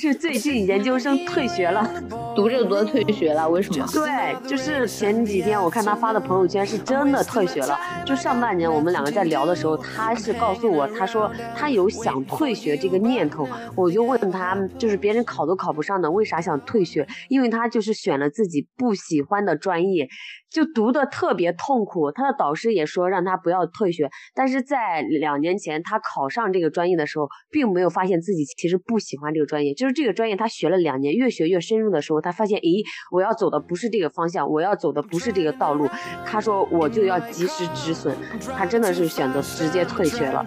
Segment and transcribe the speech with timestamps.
[0.00, 1.86] 是最近研究生退学了，
[2.34, 3.86] 读着读着退学了，为什么？
[3.92, 7.78] 对，就是前几天我看他发的朋友圈，是真的退学了。
[8.04, 13.48] 就上半年我们两个在聊的时候，他是告诉我，他说他有想退学这个念头。
[13.76, 17.06] 我就问他，就是别人考都考不上的，为啥想退学？
[17.28, 20.08] 因为他就是选了自己不喜欢的专业。
[20.50, 35.88] 就读的特别痛苦，他的导师也说让他不要退学，但是在两年前他考上这个专业的时候，并没有发现自己其实不喜欢这个专业，就是这个专业他学了两年，越学越深入的时候，他发现，咦，我要走的不是这个方向，我要走的不是这个道路，
[36.24, 38.14] 他说我就要及时止损，
[38.56, 40.44] 他真的是选择直接退学了。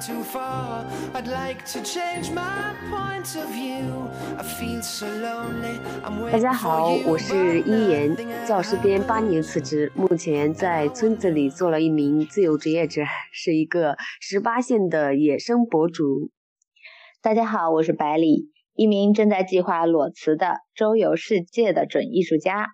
[6.31, 9.92] 大家好，我是一言，教师编八年辞职。
[9.95, 16.31] 目前在村子里做了一名自由职业者，是一个十八线的野生博主。
[17.22, 22.70] 大家好，我是百里，一名正在计划裸辞的周游世界的准艺术家。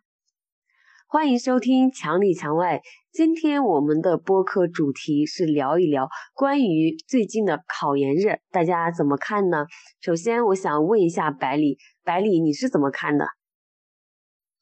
[1.09, 2.81] 欢迎收听墙里墙外。
[3.11, 9.65] 今天我们的播客主题是聊一聊关于最近的考研热，大家怎么看呢？
[9.99, 13.25] 首先，我想问一下百里，百里你是怎么看的？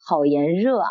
[0.08, 0.90] 考研热啊？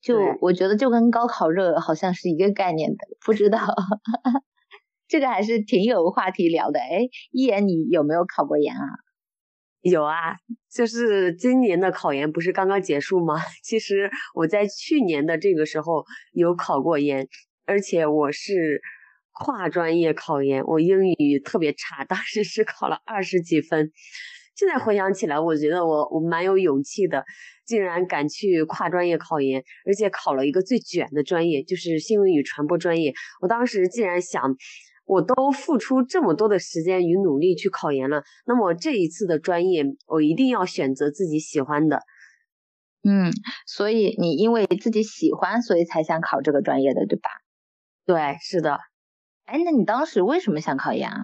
[0.00, 3.60] 就我觉得就跟高考热好像是一个概念的，不知道
[5.06, 6.80] 这个还是挺有话题聊的。
[6.80, 8.82] 哎，一言你有没有考过研啊？
[9.84, 10.36] 有啊，
[10.72, 13.34] 就是今年的考研不是刚刚结束吗？
[13.62, 17.28] 其实我在去年的这个时候有考过研，
[17.66, 18.80] 而且我是
[19.32, 23.92] 跨专业考研，我英语特别差，当时是考了二十几分。
[24.56, 27.24] 现在回想起来，我觉得我我蛮有勇气的。
[27.66, 33.14] 竟然敢去跨专业考研，而且考了一个最卷的专业，就是新闻与传播专业。
[33.40, 34.54] 我当时竟然想，
[35.04, 42.00] 我都付出这么多的时间与努力去考研了，那么这一次的专业，我一定要选择自己喜欢的。
[43.06, 43.30] 嗯，
[43.66, 47.28] 所以你因为自己喜欢，所以才想考这个专业的，对吧？
[48.06, 48.78] 对，是的。
[49.44, 51.18] 哎，那你当时为什么想考研啊？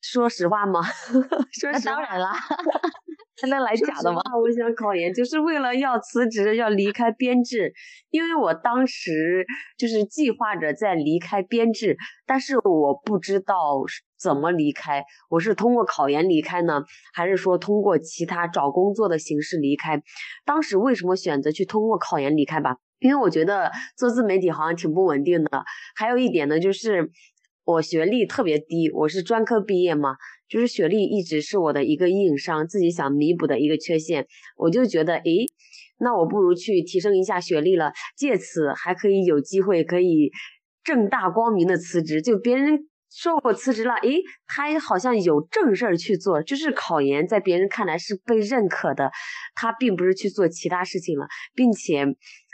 [0.00, 0.80] 说实话吗？
[1.72, 2.28] 那当然了。
[3.40, 4.20] 还能来假的吗？
[4.42, 7.72] 我想考研，就是为了要辞职，要离开编制。
[8.10, 9.46] 因为我当时
[9.78, 13.54] 就是计划着在离开编制，但是我不知道
[14.18, 15.04] 怎么离开。
[15.30, 16.82] 我是通过考研离开呢，
[17.14, 20.02] 还是说通过其他找工作的形式离开？
[20.44, 22.76] 当时为什么选择去通过考研离开吧？
[22.98, 25.64] 因为我觉得做自媒体好像挺不稳定的。
[25.94, 27.08] 还有一点呢，就是
[27.68, 30.16] 我学历特别低，我是专科毕业嘛。
[30.48, 34.26] 就是学历一直是我的一个硬伤，自己想弥补的一个缺陷。
[34.56, 35.44] 我就觉得，诶，
[35.98, 40.30] 那我不如去提升一下学历了，借此还可以有机会可以
[40.82, 42.22] 正大光明的辞职。
[42.22, 49.10] 就别人说我辞职了，诶，他好像有正事儿去做，就是考研在别人看来是被认可的，
[49.54, 52.06] 他并不是去做其他事情了，并且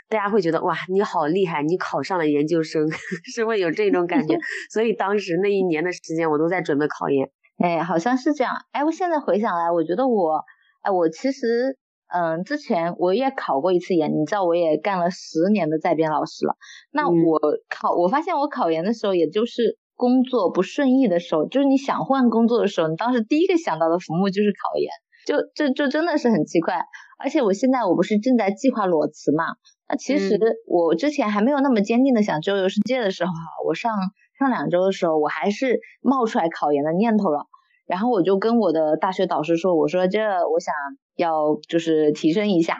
[0.07, 2.87] 大家会觉得哇，你好厉害，你考上了研究生，
[3.33, 4.37] 是会有这种感觉。
[4.71, 7.29] 所以当时那一年的时间，我都在准备考研。
[7.57, 8.53] 哎，好像是这样。
[8.71, 10.43] 哎，我现在回想来，我觉得我，
[10.81, 11.77] 哎，我其实，
[12.13, 16.55] 嗯，之前我也考过一次研，你知道，我也干了十年的在编老师了。
[16.91, 17.39] 那我
[17.69, 24.91] 考，我发现我考研的时候，也就是工作不顺意的时候，就是你想换工作的时候，你当时第一个想到的服务就是考研，
[25.25, 26.85] 就就就真的是很奇怪。
[27.17, 29.45] 而且我现在我不是正在计划裸辞嘛？
[29.87, 33.31] 那其实我之前还没有那么坚定的想周游世界的时候，
[33.67, 33.93] 我上。
[34.37, 37.45] 上两周的时候，我还是冒出来考研的念头了，
[37.87, 40.73] 然后我就跟我的大学导师说，我说这我想
[41.15, 42.77] 要就是提升一下，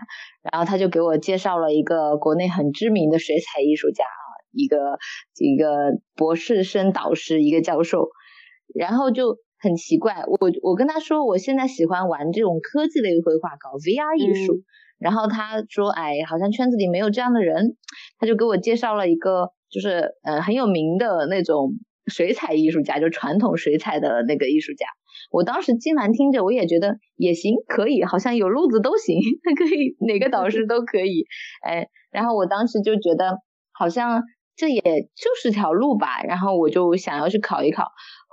[0.52, 5.00] 然后他就给我介绍了一个国内很知名的水彩艺术家啊，一个
[5.40, 8.10] 一个博士生导师，一个教授，
[8.78, 14.62] 然后就很奇怪，我我跟他说我现在喜欢玩这种科技类绘画，搞 VR 艺术，
[15.00, 17.78] 然后他说，哎，好像圈子里没有这样的人，
[18.20, 19.52] 他就给我介绍了一个。
[19.68, 21.72] 就是呃很有名的那种
[22.06, 24.86] 水彩艺术家，就传统水彩的那个艺术家。
[25.32, 29.20] 我当时竟然听着，我也觉得也行，可以，好像有路子都行，
[29.58, 31.26] 可以哪个导师都可以。
[31.62, 33.40] 哎，然后我当时就觉得
[33.74, 34.24] 好像
[34.56, 37.90] 这也就是条路吧，然后我就想要去考一考。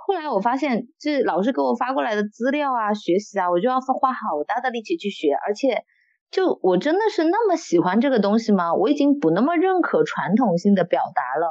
[0.07, 5.83] 后来我发现，这老师给我发过来的资料啊、学习啊，我就要花好大的力气去学，而且。
[6.33, 8.73] 就我真的是那么喜欢这个东西吗？
[8.73, 11.47] 我已经不那么认可传统性的表达了，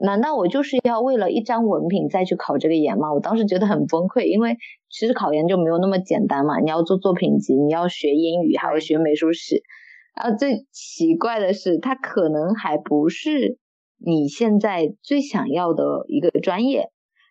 [0.00, 3.14] 难道我就是要为了一张文凭再去考这个研吗？
[3.14, 4.56] 我当时觉得很崩溃，因为
[4.90, 9.62] 其实考研就没有那么简单嘛，你要做作品集，你要学英语，还要学美术史，
[10.16, 13.56] 然后最奇怪的是，它可能还不是
[14.04, 16.90] 你现在最想要的一个专业。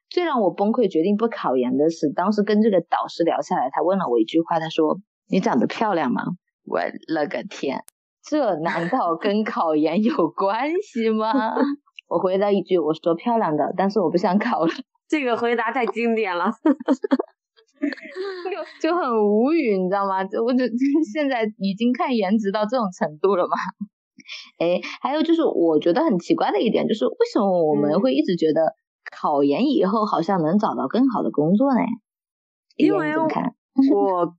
[0.10, 5.01] 最让我崩溃决定不考研的是，当时跟这个导师聊下来，他问了我一句话，他说。
[5.30, 6.22] 你长得漂亮吗？
[6.68, 6.80] 我
[7.14, 7.84] 了个天，
[8.24, 11.31] 这难道跟考研有关系吗？
[12.08, 14.72] 我回答一句，我说漂亮的，但是我不想考了。
[15.08, 16.52] 这个回答太经典了，
[18.81, 20.18] 就就很无语，你知道吗？
[20.46, 20.66] 我就
[21.14, 23.56] 现在已经看颜值到这种程度了吗？
[24.58, 28.74] 哎，还有就是我觉得很奇怪的一点，就是为什么我们会一直觉得
[29.10, 31.80] 考研以后好像能找到更好的工作呢？
[32.75, 34.34] 因为我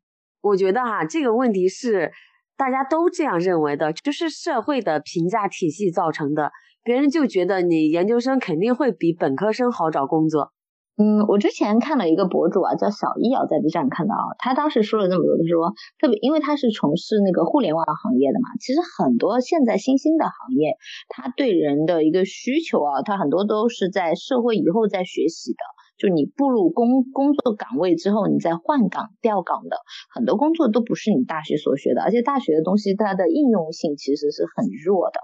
[0.48, 2.10] 我觉得哈，这个问题是
[2.56, 6.50] 大家都这样认为的，就是社会的评价体系造成的。
[6.82, 10.52] 别人就觉得你研究生肯定会比本科生好找工作。
[11.00, 20.74] 嗯，我之前看了一个博主啊，叫小易啊，在 B 站看到啊，他当时说了那么多，他说特别，因为他是从事那个互联网行业的嘛，其实很多现在新兴的行业，
[21.08, 25.62] 他对人的一个需求啊，他很多都是在社会以后再学习的，
[25.98, 29.76] 就你步入工工作岗位之后，你再换岗调岗的，
[30.14, 35.20] 很多工作都不是你大学所学的，而且大学的东西它的应用性其实是很弱的，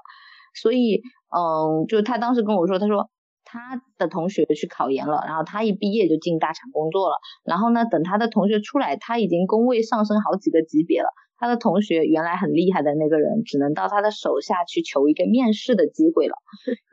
[0.55, 1.03] 所以，
[1.35, 3.09] 嗯，就他当时跟我说，他说。
[3.55, 7.15] 他的同学去考研了，然后他一毕业就进大厂工作了。
[7.45, 11.06] 然后呢，等他的同学出来，他已经工位上升好几个级别了。
[11.37, 16.35] 他的同学原来很厉害的那个人，只能到他的手下去求一个面试的机会了。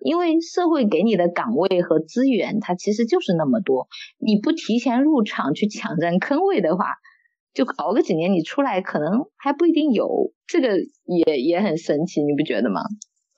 [0.03, 3.87] 因为社会给你的岗位和资源，它其实就是那么多。
[4.19, 6.85] 你不提前入场去抢占坑位的话，
[7.55, 10.31] 就熬个几年，你出来可能还不一定有。
[10.45, 12.81] 这个也也很神奇，你不觉得吗？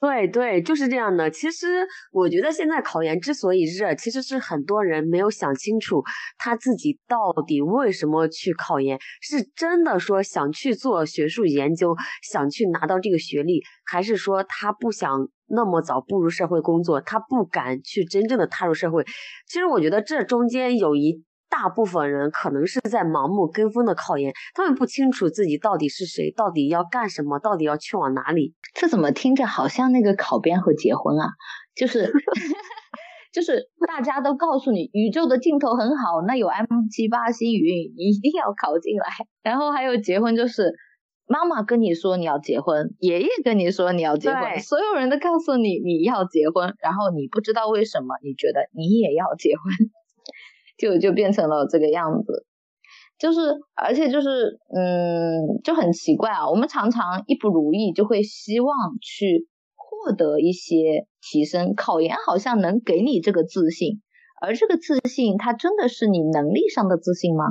[0.03, 1.31] 对对，就是这样的。
[1.31, 6.03] 其实我觉得现在考研之所以热，其实是很多人没有想清楚
[6.37, 7.17] 他自己到
[7.47, 19.05] 底为什么去考研，是真的说想去做学术研究，想去拿到这个学历，还是说他不想那么早步入社会工作，他不敢去真正的踏入社会。
[19.47, 21.23] 其实我觉得这中间有一。
[21.55, 28.55] 大部分人可能是在盲目跟风的考研，他们不清楚自己到底是谁，到底要干什么，到底要去往哪里。
[28.73, 31.29] 这怎么听着好像那个考编和结婚啊？
[31.75, 32.11] 就是
[33.31, 39.05] 就是大家都告诉你宇宙的尽头很好，那有 M 七八星云，你一定要考进来。
[39.43, 40.73] 然后还有结婚，就是
[41.27, 49.71] 妈妈跟你说你要结婚，爷爷跟你说你要结婚，所有人都告诉你你要结婚，然后你不知道为什么，你觉得你也要结婚。
[50.83, 52.45] 就就变成了这个样子，
[53.17, 53.39] 就是
[53.73, 64.01] 而且就是嗯就很奇怪啊，我们常常一不如意就会希望去获得一些提升，考研好像能给你这个自信，
[64.41, 67.45] 而这个自信它真的是你能力上的自信吗？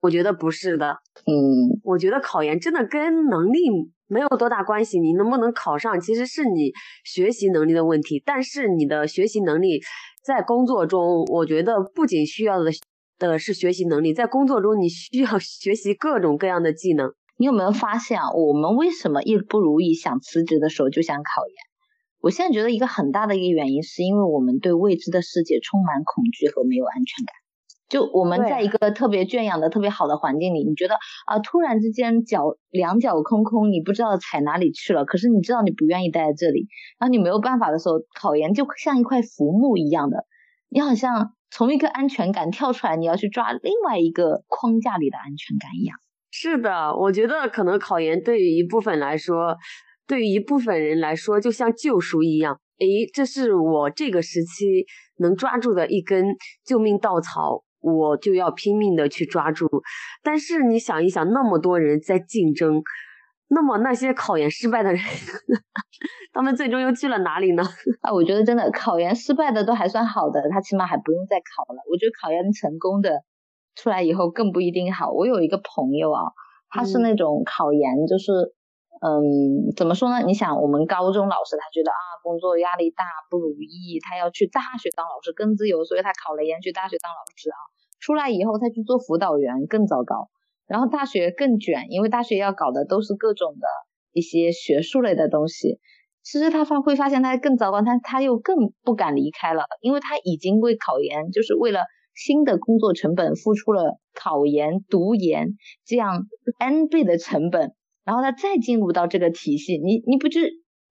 [0.00, 3.60] 我觉得不是的，嗯，我觉得考研真的跟能力
[4.08, 6.72] 没有多大关系，你能不能考上其实是你
[7.04, 9.80] 学习能力的问题，但是你的学习能力。
[10.26, 12.72] 在工作中，我觉得不仅需要的
[13.16, 17.12] 的是学习能力，在工作中你需要 学习各种各样的技能。
[17.38, 18.32] 你有没有发现啊？
[18.32, 21.54] 我们为什么一不如意想辞职的时候就想考研？
[22.20, 27.45] 我现在觉得一个很大的一个原因，是因为我们对未知的世界充满恐惧和没有安全感。
[27.88, 30.96] 就我们在一个特别圈养的特别好的环境里，你觉得
[31.26, 35.04] 啊，突然之间脚两脚空空，你不知道踩哪里去了。
[35.04, 36.66] 可是你知道你不愿意待在这里，
[36.98, 40.24] 然后你没有办法的时候，考研就像一块浮木一样的，
[40.68, 45.96] 你好像从一个安全感跳出来，你要去抓另外一个框架里的安全感一样。
[46.32, 49.56] 是的，我觉得可能考研对于一部分来说，
[50.08, 52.58] 对于一部分人来说，就像救赎一样。
[52.78, 54.84] 诶，这是我这个时期
[55.18, 56.24] 能抓住的一根
[56.64, 57.62] 救命稻草。
[57.86, 59.68] 我就要拼命的去抓住，
[60.22, 62.82] 但是你想一想，那么多人在竞争，
[63.48, 65.00] 那么那些考研失败的人，
[66.34, 67.62] 他们最终又去了哪里呢？
[68.02, 71.80] 啊，我觉得真的考研失败的都还算好的，他起码还不用再考了。
[71.90, 73.22] 我觉得考研成功的
[73.74, 75.12] 出来以后更不一定好。
[75.12, 76.22] 我有一个朋友啊，
[76.68, 78.54] 他是那种考研就是。
[78.96, 80.24] 嗯，怎么说呢？
[80.24, 87.60] 你想，我们高中老师他觉得啊，工作压力大不如意，他要去大学当老师更自由，所以他考了研去大学当老师啊。
[87.98, 90.28] 出来以后他去做辅导员更糟糕，
[90.66, 93.66] 然后大学更卷，因为大学要搞的都是各种的
[94.12, 95.78] 一些学术类的东西。
[96.22, 101.80] 其实他发会发现他更糟糕，他他又更不敢离开了，因为他已经为考研，就是为了
[102.14, 106.26] 新的工作成本付出了考研、读研这样
[106.58, 107.72] n 倍的成本。
[108.04, 110.40] 然后他再进入到这个体系，你你不就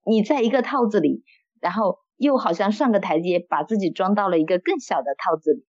[0.06, 1.24] 你在一个套子里，
[1.62, 5.66] 然后又好像上个台阶，把自己装到了一个更小的套子里。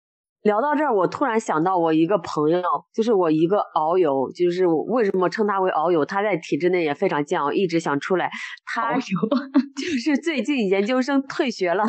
[0.44, 2.62] 聊到这儿，我突然想到我一个朋友，
[2.94, 6.06] 就是我一个熬友，就是为什么称他为熬友？
[6.06, 8.30] 他在体制内也非常煎熬，一直想出来。
[8.66, 11.84] 他就是最近研究生退学了，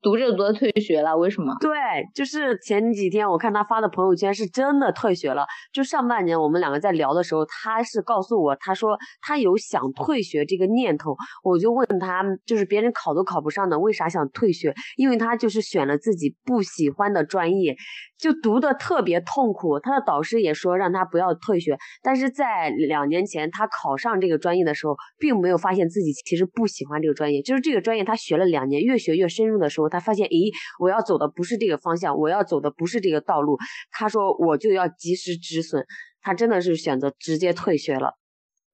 [0.00, 1.54] 读着读着退学了，为什么？
[1.60, 1.70] 对，
[2.14, 5.44] 就是前几天我看他发的朋友圈，是真的退学了。
[5.72, 11.16] 就上半年我们两个在聊的时候，他是告诉我，他说他有想退学这个念头。
[11.42, 14.72] 我就问他，就是别人考都考不上的，为啥想退学？
[14.96, 17.76] 因为他就是选了自己不喜欢的专业，
[18.18, 19.78] 就读的特别痛苦。
[19.80, 29.88] 他的导师也说让他不要退学，但是在两年前他考上这个专业的时候，并没有发现自己其实不喜欢这个专业，就是这个专业他学了两年，越学越深入的时候。
[29.88, 33.56] 他发现，咦，我要走的不是这个方向，我要走的不是这个道路。
[33.90, 35.86] 他说，我就要及时止损。
[36.20, 38.14] 他真的是选择直接退学了。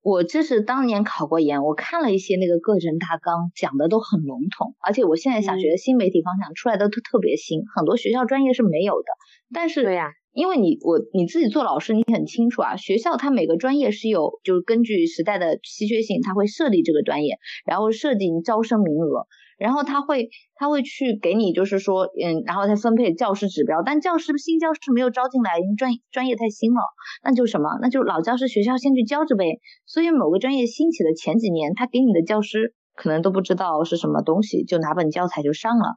[0.02, 4.74] 我这是当年考过研，我看了一些那个课程大纲，讲的都很笼统。
[4.84, 9.08] 而且我现在想学的新媒体方向出来的都特别新，很多学校专业是没有的。
[9.52, 19.26] 但是，对呀，因为你我你自己做老师，你很清楚啊，学校它每个专业是有，就是根据时代的稀缺性，它会设立这个专业，然后设定招生名额。
[19.56, 26.80] 然后他会他会去给你，就是说，嗯，然后再分配教师指标，但教师新教师没有招进来，因为专专业太新了，
[27.22, 29.60] 那就什么，那就老教师学校先去教着呗。
[29.86, 35.94] 所以某个专业兴起的前几年，他给你的教师可能都不知道是什么东西，就拿本教材就上了。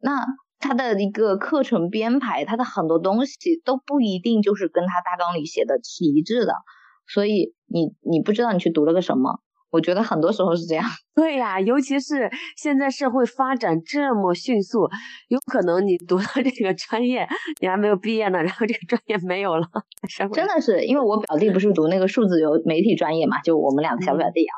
[0.00, 0.24] 那
[0.64, 6.54] 他的一个课程编排，他的很多东西都不一定就是跟他大纲里写的是一致的，
[7.06, 9.40] 所以你你不知道你去读了个什么。
[9.70, 14.88] 我觉得很多时候是这样， 对呀，尤其是现在社会发展这么迅速，
[15.28, 17.28] 有可能你读到这个专业
[17.60, 19.66] 你还没有毕业呢，然后这个专业没有了。
[20.32, 24.54] 真的是，因为我表弟不是读那个数字游媒体专业嘛，就我们两个小表弟啊。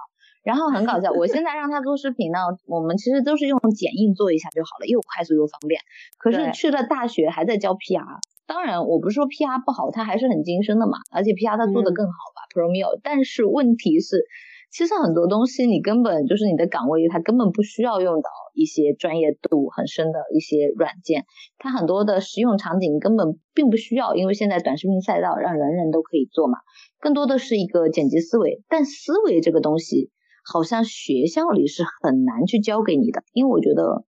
[0.46, 5.80] 然后很搞笑，我现在让他做视频呢，我们其实都是用剪映做一下就好了，又快速又方便。
[6.18, 13.00] 可是去了大学还在教 PR，当然我不是说 PR 不好，他还是很精深的嘛，而且 PR 他做的更好吧，Promio。
[13.02, 14.24] 但是问题是。
[14.68, 21.24] 其实很多东西你根本就是你的岗位，它根本不需要用到一些专业度很深的一些软件，
[21.56, 26.58] 它很多的实用场景根本并不需要，因为现在短视频赛道让人人都可以做嘛，
[27.00, 28.64] 更多的是一个剪辑思维。
[28.68, 30.10] 但思维这个东西，
[30.48, 34.04] 好像学校里是很难去教给你的，因为我觉得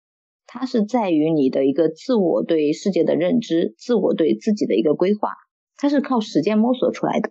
[0.47, 5.31] 它是在于你的一个自我对世界的认知，自我对自己的一个规划，
[5.77, 7.31] 它是靠实践摸索出来的。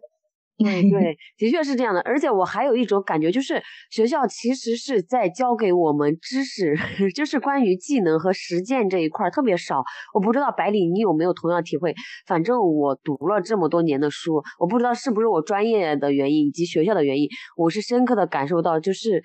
[0.59, 2.01] 嗯， 对，的确是这样的。
[2.01, 3.61] 而且我还有一种感觉，就是
[3.91, 6.75] 学校其实是在教给我们知识，
[7.13, 9.83] 就是关于技能和实践这一块特别少。
[10.15, 11.93] 我不知道百里你有没有同样体会？
[12.25, 19.21] 反正我读了这么多年的书，我不知道是不是我专业的原因以及学校的原因，我是深刻的感受到，就是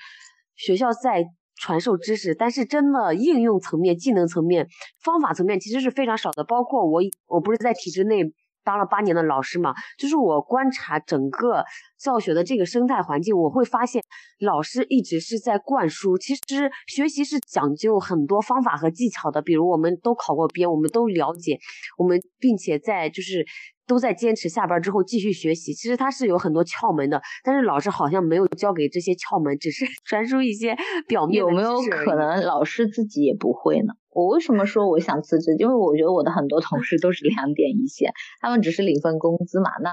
[0.55, 1.25] 学校在
[1.57, 4.67] 传授知识，但是真的应用层面、技能层面、
[5.03, 6.45] 方法层面其实是非常少的。
[6.45, 8.33] 包括我，我不是在体制内。
[8.65, 11.65] 当了八年的老师嘛，就是我观察整个
[11.99, 14.03] 教学的这个生态环境，我会发现
[14.39, 16.17] 老师一直是在灌输。
[16.19, 21.59] 其实学习是讲究很多方法和技巧的，比如我们都考过编，我们都了解，
[21.99, 23.45] 我们并且在就是
[23.87, 25.75] 都在坚持下班之后继续学习。
[25.75, 30.77] 其实它是有很多窍门的，但是老师好像没有教给这些窍门，只是传输一些
[31.07, 31.41] 表面。
[31.41, 33.95] 有没有可能老师自己也不会呢？
[34.13, 35.57] 我为什么说我想辞职？
[35.59, 39.91] 因为我觉得我的很多同事都是两点一线，他们只是领份工资嘛，那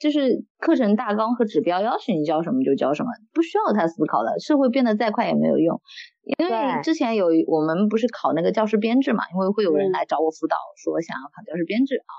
[0.00, 4.38] 就是课程大纲和指标要求你教什么就教什么，不需要他思考的。
[4.40, 5.80] 社会变得再快也没有用，
[6.24, 12.14] 因为之前有我们不是考那个教师编制嘛，因为会有人来找我辅导，说想要考教师编制啊，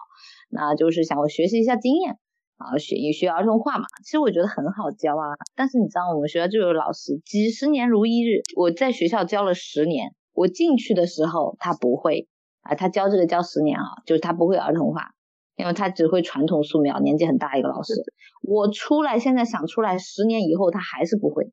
[0.50, 2.18] 那就是想我学习一下经验
[2.58, 3.86] 啊，学一学儿童画嘛。
[4.04, 10.14] 其实我觉得很好教啊，但是你知道我们学校就有老师几十年如一日，我在学校教了十年。
[10.40, 12.30] 我进去的时候，他不会
[12.62, 15.12] 啊，他教这个教十年啊，就是他不会儿童画，
[15.58, 17.94] 因为他只会传统素描，年纪很大一个老师。
[18.42, 21.52] 我出来现在想出来，十年以后他还是不会，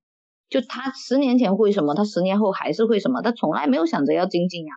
[0.49, 4.73] 就他十年前会什么，他十年后还是会什么，他从来没有想着要精进呀。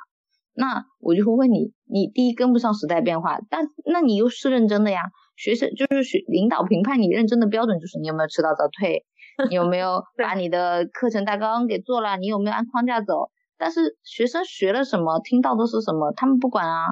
[0.56, 5.02] 那我就会问你，你第一跟不上时代变化，但那你又是认真的呀？
[5.38, 9.06] 学生就是学领导评判你认真的标准就是你有没有迟到早退，
[9.50, 13.30] 你有没有 把你的课程大纲给做了，你有没有按框架走？
[13.60, 16.86] 但是学生学了什么，听到的是什么，他们不管啊。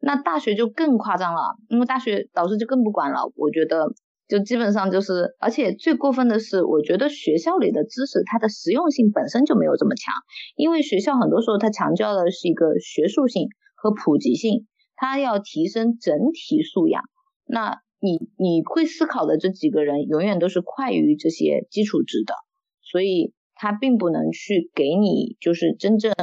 [0.00, 3.32] 那大学就更夸张了，因为大学老师就更不管了。
[3.34, 3.92] 我觉得
[4.28, 10.14] 就基本上就是，而且最过分的是，我觉得学校里的知识它的实用性本身就没有这么强，
[10.54, 17.02] 因为学校很多时候它强调的是一个学术性和普及性，它要提升整体素养。
[17.44, 22.34] 那你你会思考的这几个人，永远都是快于这些基础值的，
[22.82, 23.34] 所以。
[23.58, 26.14] 它并不能去给你，就是真正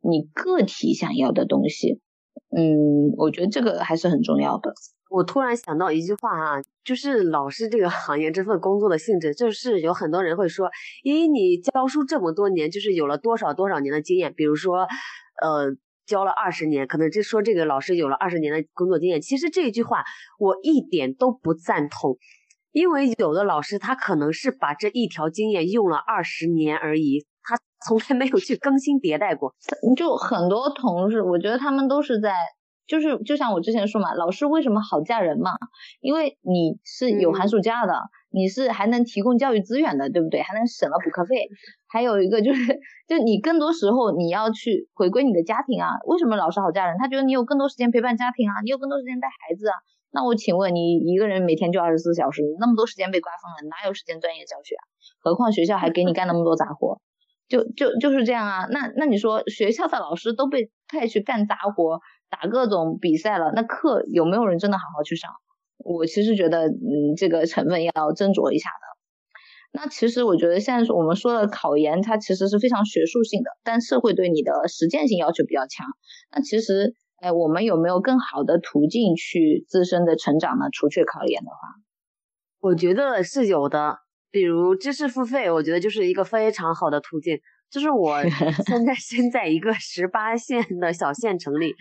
[0.00, 2.00] 你个体想要的东西。
[2.54, 4.74] 嗯，我觉得这个还是很重要的。
[5.08, 10.70] 我突然想到一句话啊，就是老师这个行业这份工作的性质，就是有很多人会说，
[11.04, 14.32] 咦，你教书这么多年，就是有了多少多少年的经验。
[14.34, 14.88] 比如说，
[15.42, 19.20] 呃，教了二十年，可能就说这个老师有了二十年的工作经验。
[19.20, 20.02] 其实这一句话
[20.38, 22.16] 我一点都不赞同，
[22.72, 29.54] 因为有的老师他可能是把这一条经验用了二十年而已，他 从来没有去更新迭代过。
[29.96, 32.34] 就很多同事，我觉得他们都是在。
[32.84, 35.52] 就是就像我之前说嘛，老师为什么好嫁人嘛？
[36.00, 37.94] 因为你是有寒暑假的，
[38.28, 40.42] 你是还能提供教育资源的，对不对？
[40.42, 41.48] 还能省了补课费。
[41.88, 45.88] 还有一个就是，就你更多时候你要去回归你的家庭啊。
[46.06, 46.96] 为什么老师好嫁人？
[46.98, 49.74] 他觉得你有更多时间陪伴家庭啊，你有更多时间带孩子啊。
[50.12, 54.84] 那我请问你一个人每天就二十四小时，那么多时间被瓜分了，哪有时间专业教学啊？
[55.20, 57.00] 何况学校还给你干那么多杂活，
[57.48, 58.66] 就就就是这样啊。
[58.70, 62.00] 那那你说学校的老师都被派去干杂活？
[62.30, 65.30] 打各种比赛了，那课有没有人真的好好去上？
[65.76, 68.86] 我其实觉得，嗯，这个成分要斟酌一下的。
[69.74, 75.86] 那其实我觉得现在我们说的考研，它其实是非常学术性的，但社会对你的实践性要求比较强。
[76.30, 80.66] 那其实，哎，我们有没有更好的途径去自身的成长呢？
[80.72, 81.56] 除去考研的话，
[82.58, 83.98] 我觉得是有的，
[84.32, 87.38] 比如知识付费，我觉得就是一个非常好的途径。
[87.70, 88.20] 就是我
[88.66, 91.76] 现在身在一个十八线的小县城里。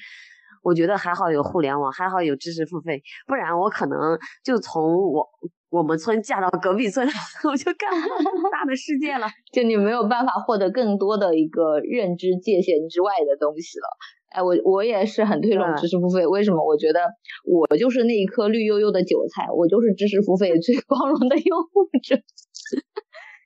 [0.62, 3.98] 我觉得还好有互联网，还好有知识付费，不然我可能
[4.43, 5.27] 就从我
[5.71, 7.03] 我们村嫁到隔壁村，
[7.50, 9.25] 我就干不到大的世界了。
[9.51, 13.88] 就你没有办法获得更多的一个认知界限之外的东西了。
[14.31, 16.63] 哎，我我也是很推崇知识付费，为什么？
[16.65, 17.00] 我觉得
[17.45, 22.15] 我就是那一颗绿油油的韭菜，我就是知识付费最 光荣的拥护者。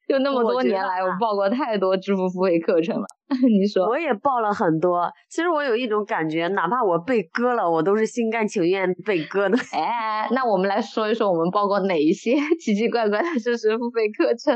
[0.07, 3.05] 就那么多年来，我报过太多支付付费课程了。
[3.49, 5.09] 你说，我也报了很多。
[5.31, 9.57] 其实我有一种感觉，哪怕我被割了，我都是心甘情愿被割的。
[9.73, 14.55] 哎，那我们来说一说，我们报过哪一些奇奇怪怪的知识付费课程？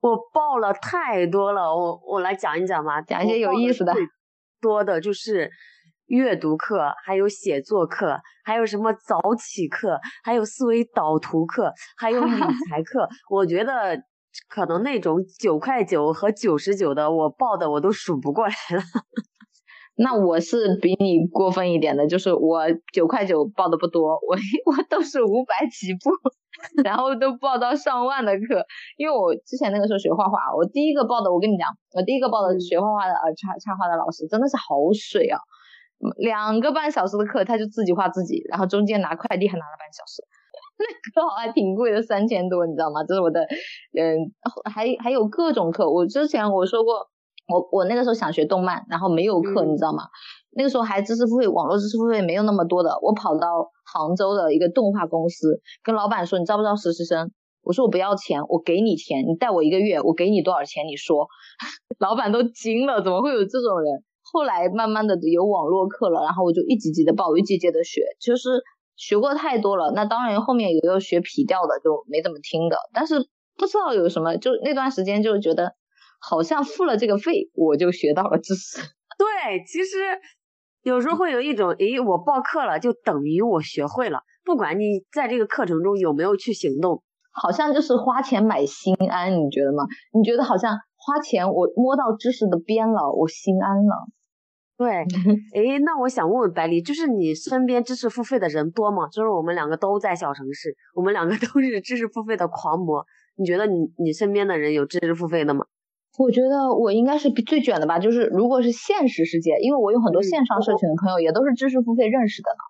[0.00, 3.92] 我报了太多了，我我来讲一讲吧，讲一些有意思的。
[4.60, 5.50] 多的就是
[6.06, 12.30] 阅读课，还有写作课，还有什么早起课，还有思维导图课，还有理
[12.68, 13.08] 财课。
[13.30, 13.98] 我觉得。
[14.50, 18.82] 可能那种九块九和九十九的，我报的我都数不过来了。
[19.96, 26.10] 那我是比你过分一点的，就是我九块九报的不多，我我都是五百起步，
[26.84, 28.66] 然后都报到上万的课。
[28.98, 35.40] 因为我之前那个时候学画画，我第一个报的，我跟你讲，我第一个报的学画画的呃插插画的老师真的是好水啊，
[36.18, 40.22] 两个半小时的课他就自己画自己，然后中间拿快递还拿了半小时。
[40.78, 40.84] 那
[41.22, 43.02] 课还挺贵的，三千多，你知道吗？
[43.04, 43.40] 这是我的，
[43.96, 44.28] 嗯，
[44.70, 45.90] 还还有各种课。
[45.90, 47.08] 我之前我说过，
[47.48, 50.04] 我我那个时候想学动漫，然后没有课，你知道吗？
[50.52, 52.98] 那个时候还知识付费，网络知识付费没有那么多的。
[53.02, 57.30] 我跑到杭州的一个动画公司，跟老板说：“你招不招实习生？”
[57.62, 60.86] 我说：“我不要钱，我给你钱，你带我一个月，我给你多少钱？
[60.86, 61.28] 你说。
[61.98, 64.02] ”老板都惊了，怎么会有这种人？
[64.22, 68.62] 后来慢慢的有网络课了，然后我就一级级的报，一级级的学，就是。
[68.98, 73.28] 学过太多了，那当然后面也有要学皮调的就没怎么听的，但是
[73.58, 75.74] 不知道有什么，就那段时间就觉得
[76.28, 78.78] 好像付了这个费，我就学到了知识。
[79.16, 79.96] 对，其实
[80.82, 89.84] 有时候会有一种，诶，我报课了就等于我学会了，不管你在这个课程中有没有去行动，好像就是花钱买心安，你觉得吗？
[90.12, 94.08] 你觉得好像花钱我摸到知识的边了，我心安了。
[94.76, 95.06] 对，
[95.54, 99.06] 诶，那我想问问百里，就是你身边知识付费的人多吗？
[99.08, 103.06] 就是我们两个都在小城市，我们两个都是知识付费的狂魔。
[103.38, 105.64] 你觉得你你身边的人有知识付费的吗？
[106.18, 107.98] 我觉得我应该是最卷的吧。
[107.98, 112.62] 就是如果是现实世界，因为我有很多线上社群的朋友，也都是知识付费认识的呢。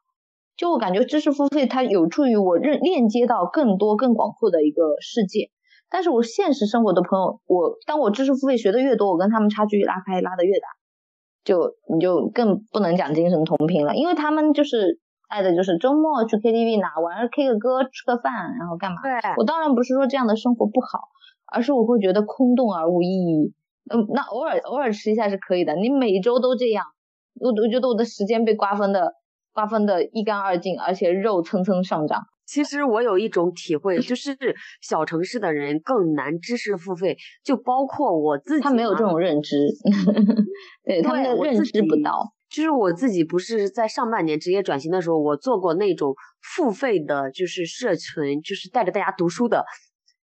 [0.57, 5.51] 就我感觉知识付费它有助于我认链接到更多更广阔的一个世界。
[5.89, 10.67] 但是我现实生活的朋友，我当我知识付费学的越多，我跟他们差距拉开拉的越大。
[11.45, 19.03] 就你就更不能讲精神同频了，因为他们就是爱的就是周末去 KTV 哪玩 K 个歌吃个饭，然后干嘛？
[19.03, 21.01] 对，我当然不是说这样的生活不好，
[21.53, 23.53] 而是我会觉得空洞而无意义。
[23.93, 26.85] 嗯，那偶尔偶尔吃一下是可以的，你每周都这样，
[27.41, 29.15] 我我觉得我的时间被瓜分的
[29.53, 32.23] 瓜分的一干二净，而且肉蹭蹭上涨。
[32.47, 34.37] 其实我有一种体会，就是
[34.81, 39.57] 小城市的人更难知识付费，就包括我自己，他没有这种认知
[40.87, 42.33] 对他们的认知不到。
[42.49, 49.65] 就是我自己不是在上半年职业转型的时候，我做过那种付费的，就是社群，就是带着大家读书的。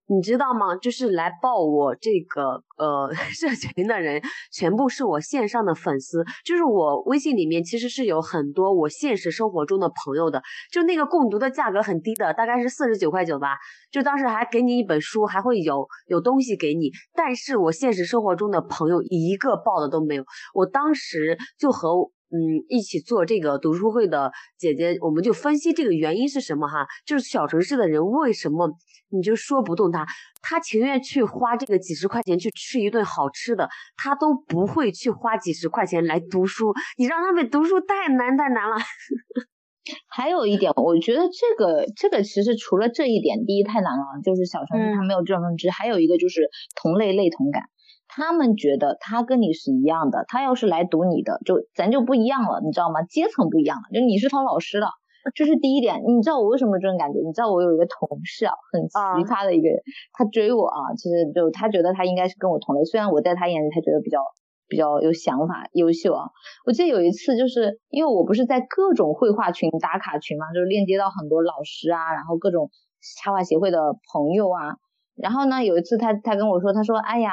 [0.06, 0.76] 你知道吗？
[0.76, 4.20] 就是来报我这个呃 社群的人，
[4.52, 6.22] 全部是我线上的粉丝。
[6.44, 10.42] 就是我微信里面其实是有很多我现实生活中的朋友的。
[10.70, 13.56] 就那个共读的价格很低的，大概是四十九块九吧。
[13.90, 16.90] 就当时还给你一本书，还会有有东西给你。
[17.14, 20.24] 但是我现实生活中的朋友一个报的都没有。
[20.52, 26.87] 我当时就和嗯，一起做这个读书会的姐姐，我们就分析这个原因是什么哈？
[27.06, 28.70] 就是小城市的人为什么
[29.10, 30.04] 你就说不动他，
[30.42, 36.72] 他情愿去花这个几十块钱去吃一顿好吃的，他都不会去花几十块钱来读书。
[36.98, 38.76] 你让他们读书太难太难了。
[40.08, 47.64] 还有一点，我觉得这个这个其实除了这一点，第一太难了，就是小城市他没有这种认知，还有一个就是同类类同感。
[48.06, 53.02] 他们觉得他跟你是一样的，他要是来读你的，就咱就不一样了，你知道吗？
[53.02, 54.86] 阶层不一样了，就你是当老师的，
[55.34, 56.02] 这是第一点。
[56.06, 57.18] 你知道我为什么这种感觉？
[57.18, 59.80] 你知道我有一个同事啊，很奇葩的一个人，
[60.12, 64.20] 他追我啊，其实就他觉得他应该是跟我同类，虽然我在他眼里他觉得比较
[64.68, 66.28] 比较有想法、优秀啊。
[66.66, 72.70] 我记得有一次，就是因为我不是在各种绘画群打卡群嘛，就是链接到很多老师啊，然后各种
[73.18, 73.78] 插画协会的
[74.12, 74.76] 朋友啊，
[75.16, 77.32] 然后呢，有一次他他跟我说，他说，哎呀。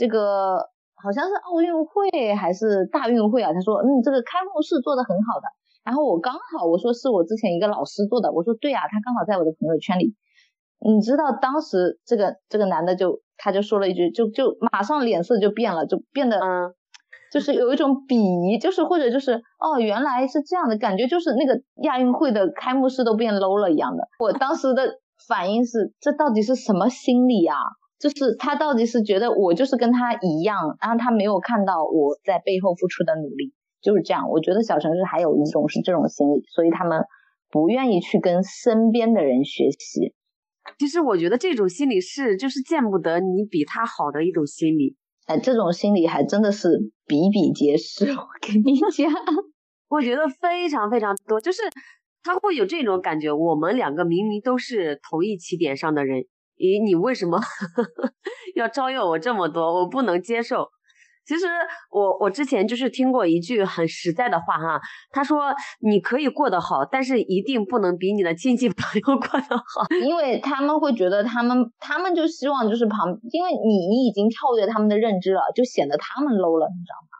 [0.00, 0.56] 这个
[0.96, 3.52] 好像是奥运会还是大运会啊？
[3.52, 5.44] 他说，嗯，这个开幕式做的很好的。
[5.84, 10.16] 然后我刚好我说是我之前一个老师做的，我说对啊，他刚好在我的朋友圈里。
[10.80, 16.72] 你知道当时这个这个男的就他就说了一句，就就马上脸色就变了，就变得嗯，
[17.30, 24.08] 就是有一种鄙夷，就是或者就是哦，原来是这样的感觉，就是那个亚运会的开幕式都变 low 了一样的。
[24.18, 27.56] 我当时的反应是，这到底是什么心理啊？
[28.00, 34.30] 就是他到底是觉得我就是跟他一样，然后他没有看到我在背后付出的努力，就是这样。
[34.30, 37.04] 我觉得小城市还有一种是这种心理，所以他们
[37.50, 40.14] 不愿意去跟身边的人学习。
[40.78, 44.96] 其实我觉得这种心理是就是见不得你比他好的一种心理。
[45.26, 48.10] 哎，这种心理还真的是比比皆是。
[48.12, 49.12] 我跟你讲，
[49.90, 51.62] 我觉得非常非常多，就是
[52.22, 53.30] 他会有这种感觉。
[53.30, 56.24] 我们两个明明都是同一起点上的人。
[56.60, 57.40] 咦，你为什么
[58.54, 59.80] 要招诱我这么多？
[59.80, 60.68] 我不能接受。
[61.24, 61.46] 其实
[61.90, 77.12] 我我之前就是听过一句很实在的话哈，他说你可以过得好，但是一定不能比你的亲戚朋友过得好，因为他们会觉得他们他们就希望就是旁，因为你你已经跳跃他们的认知了，就显得他们 low 了，你知道吗？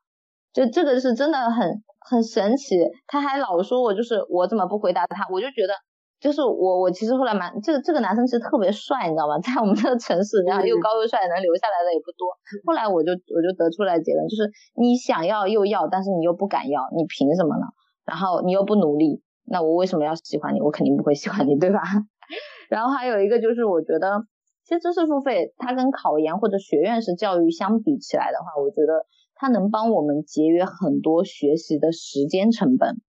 [0.53, 2.77] 就这个是真的很很神奇。
[3.07, 5.75] 他还老说我就是我怎么不回答他，我就觉得。
[6.21, 9.39] 就是我，我其实后来蛮这个这个男生其实特别帅，你知道吗？
[9.41, 12.29] 在我们这个城市，然后又高又帅，能留下来的也不多。
[12.69, 14.45] 后来我就我就得出来结论，就是
[14.77, 17.65] 你想要又要，但是你又不敢要，你凭什么呢？
[18.05, 20.61] 然后你又不努力，那我为什么要喜欢你？
[20.61, 21.81] 我肯定不会喜欢你，对吧？
[22.69, 24.21] 然后还有一个就是，我觉得
[24.65, 33.01] 其实知识付费它跟考研或者学院式教育相比起来的话，我觉得它能帮我们节约很多学习的时间成本。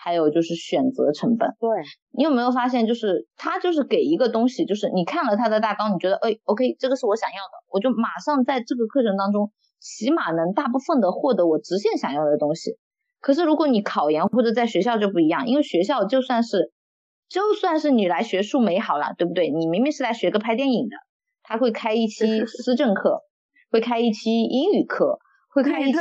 [0.00, 1.68] 还有就是选择成本，对
[2.16, 12.78] 你有没有发现，就是他就是给一个东西，就是你看了他的大纲，你觉得哎，OK，这个是我想要的，我就马上在这个课程当中，起码能大部分的获得我直线想要的东西。
[13.20, 16.72] 可是如果你考研或者在学校就不一样，因为学校就算是
[17.28, 19.50] 就算是你来学数美好了，对不对？
[19.50, 20.96] 你明明是来学个拍电影的，
[21.42, 23.22] 他会开一期思政课，
[23.72, 25.18] 会开一期英语课，
[25.52, 25.98] 会开一期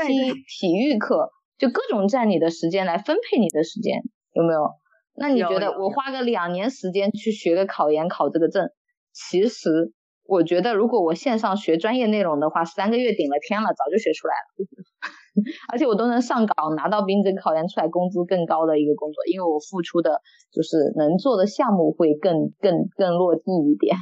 [0.59, 1.31] 体育课。
[1.57, 4.69] 就各种占你的时间来分配你的时间，有没有？
[5.15, 8.69] 那你觉得我花个两年时间去学个考研考这个证，
[9.11, 9.91] 其实
[10.23, 15.41] 我觉得如果我线上学专业内容的话，三个月顶了天了，早就学出来了，
[15.73, 20.21] 而且我都能上岗拿到比你这个考研出来工资更高的一个工作，因为我付出的
[20.53, 23.97] 就是能做的项目会更更更落地一点。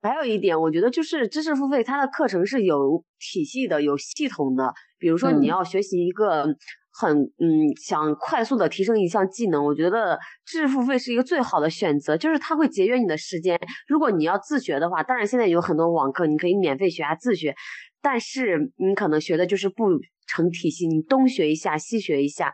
[0.00, 4.72] 还有一点，我觉得就是知识付费，它的课程是有体系的、有系统的。
[4.98, 6.44] 比如说，你要学习一个
[6.90, 13.58] 很嗯，想快速的提升一项技能，我觉得知识付费是一个最好的选择，就是它会节约你的时间。
[13.86, 17.54] 如果你要自学的话，当然现在有很多网课，你可以免费学啊自学，
[18.00, 19.84] 但是你可能学的就是不
[20.26, 22.52] 成体系，你东学一下西学一下。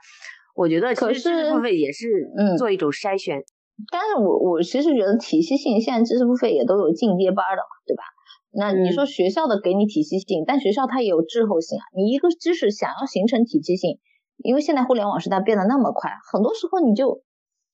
[0.55, 2.07] 我觉得其实知识付费也是
[2.59, 3.43] 做一种筛选。
[3.91, 8.03] 但是我我其实觉得体系性，现在知识付费也都有进阶班的嘛，对吧？
[8.57, 11.83] 那你说学校的给你体系性，但学校它也有滞后性啊。
[11.97, 13.99] 你一个知识想要形成体系性，
[14.39, 17.23] 因为现在互联网时代变得那么快，很多时候你就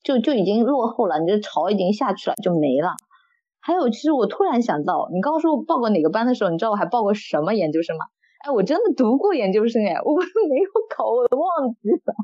[0.02, 2.92] 就就已经落后了，你这潮已经下去了，就没了。
[3.60, 8.06] 还有，其实我突然想到，你刚刚说我报过哪个班的时候，你知道我还报过什么研究生吗？
[8.46, 10.16] 哎，我真的读过研究生，哎，我
[10.48, 12.14] 没有考，我忘记了。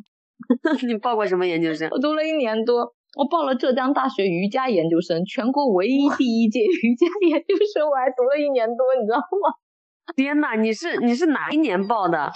[0.89, 1.91] 你报过什么研究生？
[1.91, 2.96] 我读了一年多。
[3.15, 9.55] 我报了浙江大学瑜伽研究生，全国唯一第一届瑜伽研究生，我还读了一年多，你知道吗？
[10.17, 12.31] 天呐，你是你是哪一年报的？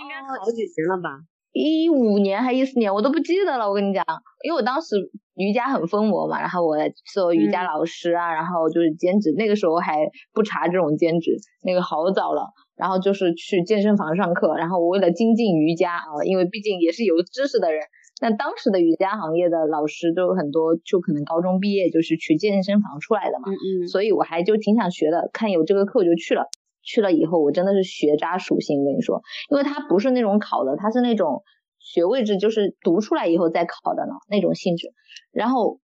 [0.00, 1.10] 应该好几年了吧？
[1.52, 3.68] 一五年还一四年，我都不记得了。
[3.68, 4.04] 我跟你讲，
[4.44, 4.96] 因为我当时
[5.36, 6.76] 瑜伽很疯魔嘛，然后我
[7.14, 11.30] 做瑜伽老师啊，然后就是兼职，那个时候还不查这种兼职，
[11.64, 12.46] 那个好早了。
[12.74, 17.82] 然后就是去健身房上课，然后我为了精进瑜伽啊，因为毕竟也是有知识的人。
[18.20, 23.50] 那当时的瑜伽行业的老师都有很多，就可能高中毕业就是去健身房出来的嘛。
[23.50, 23.88] 嗯嗯。
[23.88, 26.46] 所以我还就挺想学的，看有这个课我就去了。
[26.82, 31.42] 去了以后，我真的是学渣属性，跟你说，因为它不是那种考的，它是那种
[31.80, 34.92] 学位制，就是读出来以后再考的呢那种性质。
[35.32, 35.80] 然后，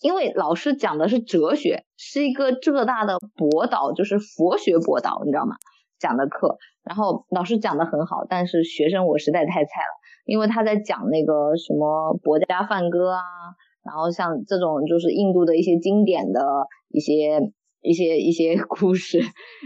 [0.00, 5.56] 因为老师讲的是哲学，是一个浙大的博导，就是佛学博导，你知道吗？
[5.98, 9.92] 讲的课，然后老师讲的很好，但是学生我实在太菜了，
[10.24, 13.20] 因为他在讲那个什么博家梵歌啊，
[13.84, 16.40] 然后像这种就是印度的一些经典的
[16.88, 17.40] 一些
[17.82, 19.20] 一些一些故事，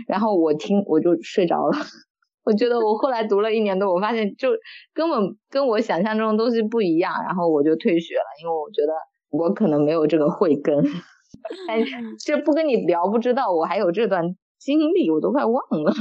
[0.07, 1.73] 然后我听我就睡着了，
[2.45, 4.51] 我觉得我后来读了一年多，我发现就
[4.93, 8.93] 根本跟我想象中的东西不一样，然后我就退学了，因为我觉得
[9.31, 10.77] 我可能没有这个慧根，
[11.69, 11.83] 哎，
[12.25, 15.93] 这不跟你聊不知道我还有这段经历，我都快忘了。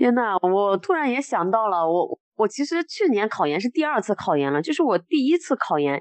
[0.00, 6.00] 天呐，我突然也想到了，我我其实去年考研是第二次考研了，就是我第一次考研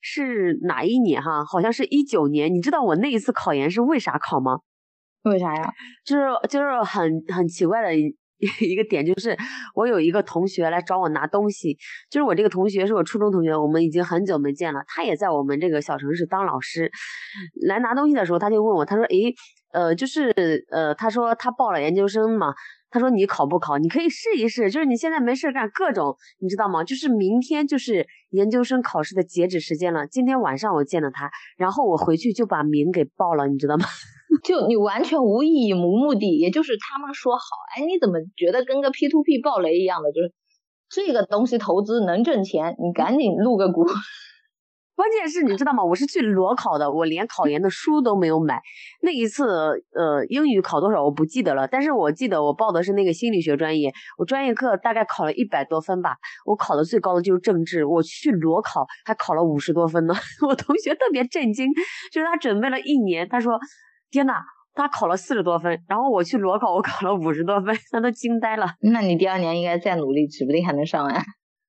[0.00, 1.44] 是哪一年哈？
[1.44, 2.52] 好像是一九年。
[2.52, 4.58] 你知道我那一次考研是为啥考吗？
[5.22, 5.72] 为啥呀？
[6.04, 7.94] 就是就是很很奇怪的
[8.66, 9.36] 一个点，就是
[9.76, 11.78] 我有一个同学来找我拿东西，
[12.10, 16.90] 就是我这个同学是我初中同学，我们已经很久没见了，他也在我们这个小城市当老师。
[17.68, 19.32] 来拿东西的时候，他就问我，他说：“诶，
[19.72, 20.34] 呃，就是
[20.72, 22.52] 呃，他说他报了研究生嘛。”
[22.96, 23.76] 他说：“你考不考？
[23.76, 24.70] 你可以试一试。
[24.70, 26.82] 就是你现在没事干，各种你知道吗？
[26.82, 30.06] 就是明天就是研究生考试的截止时间了。
[30.06, 33.84] 今天晚上我见了他，然后我回去就把名给报了，你知道吗？
[34.42, 37.44] 就你完全无意义、无目的，也就是他们说好，
[37.76, 40.10] 哎，你怎么觉得跟个 P to P 暴雷一样的？
[40.10, 40.32] 就是
[40.88, 43.84] 这个东西投资能挣钱，你赶紧入个股。”
[44.96, 45.84] 关键是你知道吗？
[45.84, 48.62] 我是去裸考的，我连考研的书都没有买。
[49.02, 49.44] 那一次，
[49.94, 56.16] 呃，英语考多少我不记得了，但是我记得我报的是那个心理学专业，我专业课大概考了一百多分吧。
[56.46, 60.14] 我考的最高的就是政治，我去裸考还考了五十多分呢。
[60.48, 61.68] 我同学特别震惊，
[62.10, 63.60] 就是他准备了一年，他说
[64.10, 64.32] ：“天呐，
[64.72, 71.22] 他考了四十多分，然后我去裸考，我考了五十多分，他都惊呆了。”那你第二年应该再努力，指不定还能上岸。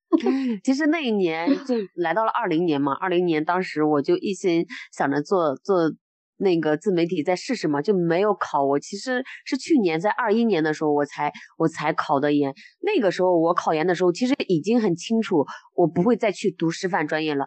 [0.63, 5.93] 其实那一年就 来到了二零年嘛，二零年当时我就一心想着做做
[6.37, 8.63] 那个自媒体再试试嘛，就没有考。
[8.63, 12.53] 我其实是去年在二一年的时候我才我才考的研。
[12.81, 17.45] 那个时候我考研的时候，其实已经很清楚我不会再去读师范专业了。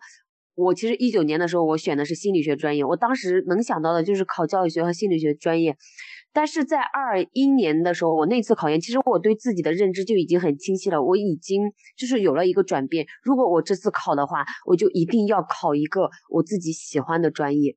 [0.56, 5.76] 我其实一九年的时候我选的是心理学专业，我当时能想到的就是考教育学和心理学专业。
[6.32, 13.04] 但是在二一年的时候，我那次考研，其实我对自己的认知就已经很清晰了，我已经就是有了一个转变。
[13.24, 17.76] 如果我这次考的话，我就一定要考一个我自己喜欢的专业。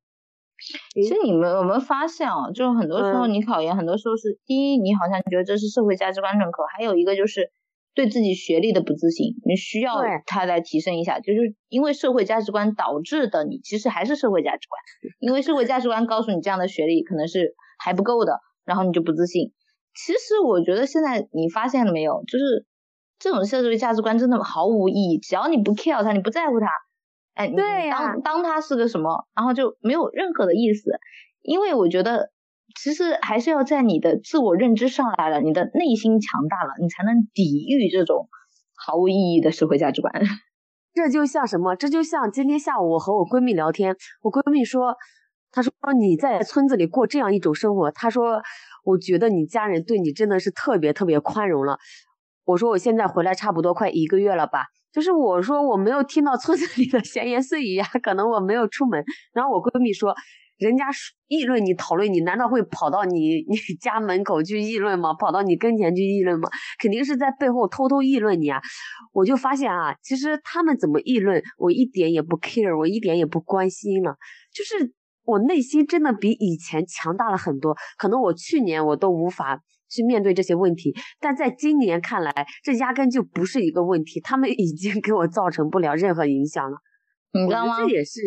[0.94, 2.52] 其实你们有没有发现啊？
[2.54, 7.50] 就是很多时候你考研，很多时候是第一，你好像觉得这是社会价值观认可；还有一个就是
[7.92, 11.18] 对自己学历的不自信，你需要它来提升一下。
[11.18, 14.80] 就是因为社会价值观导致的，你其实还是社会价值观，
[15.18, 17.56] 因为社会价值观告诉你这样的学历可能是。
[17.78, 19.52] 还不够的，然后你就不自信。
[19.94, 22.66] 其实我觉得现在你发现了没有，就是
[23.20, 25.18] 这种社会价值观真的毫无意义。
[25.18, 26.66] 只要你不 care 它，你不在乎它，
[27.34, 30.90] 哎，对呀，当当他是个什么，然后就没有任何的意思。
[31.42, 32.30] 因为我觉得，
[32.80, 38.28] 其实还是要在你的自我认知上来了，你的内心强大了，你才能抵御这种
[38.74, 40.12] 毫无意义的社会价值观。
[40.92, 41.76] 这就像什么？
[41.76, 44.96] 这就像今天下午我和我闺蜜聊天，我闺蜜说。
[45.54, 48.42] 他说：“你在村子里过这样一种生活。”他说
[48.82, 51.78] ：“我觉得你家人对你真的是特别特别宽容了。”
[52.44, 59.04] 我说：“我现在回来差不多快一个月了吧？”就是我说我没有听到村子里的闲言碎语呀，可能我没有出门。
[59.32, 60.12] 然后我闺蜜说
[60.58, 60.86] ：“人家
[61.28, 65.14] 议论你、讨论你，难道会跑到你你家门口去议论吗？
[65.14, 66.48] 跑到你跟前去议论吗？
[66.80, 68.60] 肯定是在背后偷偷议论你啊！”
[69.14, 74.16] 我就发现啊，其实他们怎么议论，我一点也不 care，我一点也不关心了，
[74.52, 74.92] 就是。
[75.24, 82.32] 我内心真的比以前强大了很多，可能我去年我都无法去面对这些问题，但在今年看来，
[82.62, 86.76] 这压根就不是一个问题，他们已经给我造成不了任何影响了。
[87.32, 87.78] 你知道吗？
[87.78, 88.20] 这也是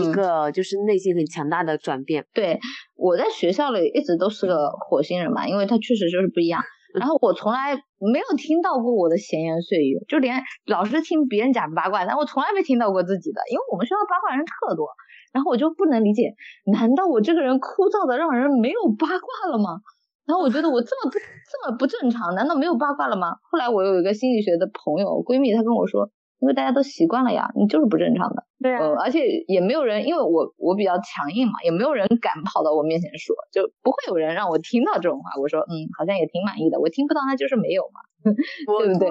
[0.00, 2.26] 一个就是内心很强大的转变。
[2.32, 2.58] 对，
[2.94, 6.62] 我在学校里一直都是个火星人嘛，因为他确实就是不一样。
[6.96, 14.88] 然后我从来没有听到过我的闲言碎语，就连老是听别人讲八卦，但我从来没听到过自己的，因为我们学校八卦人特多。
[15.32, 16.34] 然后我就不能理解，
[16.72, 19.80] 难道我这个人枯燥的让人没有八卦了吗？
[20.26, 23.36] 然后我觉得我这么不这么不正常，难道没有八卦了吗？
[23.50, 26.10] 后来我有一个心理学的朋友闺蜜，她跟我说，
[26.40, 28.44] 因为大家都习惯了呀，你就是不正常的。
[28.58, 35.30] 对啊，而且也没有人，因为我我比较强硬嘛，也没有人敢跑到我面前说，就不会有人让我听到这种话。
[35.40, 36.80] 我说，嗯，好像也挺满意的。
[36.80, 39.10] 我听不到，那就是没有嘛，对不对？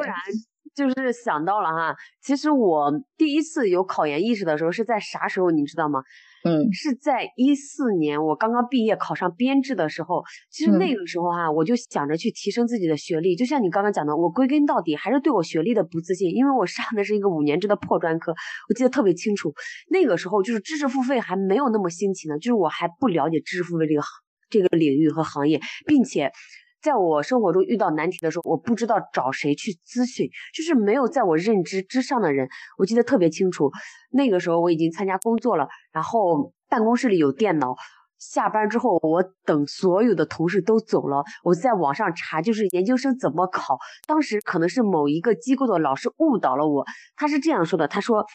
[0.75, 6.01] 就是想到了哈，其实我第一次有考研意识的时候是在啥时候，你知道吗？
[6.43, 10.23] 嗯，是在一四年我刚刚毕业考上编制的时候。
[10.51, 13.35] 其实那个时候哈，我就想着去提升自己的学历。
[13.35, 18.33] 就像你刚刚讲的，我归根到底还是对我学历的不自信，因为我上的是一个五年制的破专科。
[18.69, 19.53] 我记得特别清楚，
[19.89, 24.09] 那个时候就是知识付费还没有那么兴起呢，就是我还不了解知识付费这个行
[24.49, 26.31] 这个领域和行业，并且。
[26.85, 32.47] 在我生活中遇到难题的时候，我不知道找谁去咨询，就是没有在我认知之上的人。
[32.77, 33.71] 我记得特别清楚，
[34.11, 37.75] 那个时候我已经参加工作了，然后办公室里有电脑。
[38.19, 43.79] 下班之后，我等所有的同事都走了，我在网上查，就是研究生怎么考。
[44.07, 48.27] 当时可能是某一个机构的老师误导了我，他是这样说的：他说。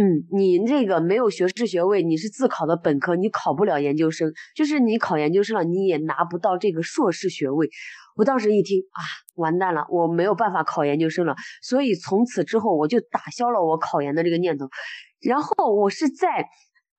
[0.00, 4.32] 嗯，你这个没有学士学位，你是自考的本科，你考不了研究生。
[4.56, 7.68] 就是你考研究生了，你也拿不到这个硕士学位。
[8.16, 9.00] 我当时一听啊，
[9.36, 11.36] 完蛋了，我没有办法考研究生了。
[11.60, 14.70] 所以从此之后，我就打消了我考研的这个念头。
[15.20, 16.46] 然后我是在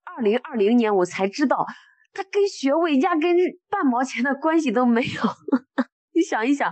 [0.04, 1.66] 二零二零年，我才知道，
[2.14, 3.36] 它跟学位压根
[3.68, 5.08] 半毛钱的关系都没有。
[6.14, 6.72] 你想一想，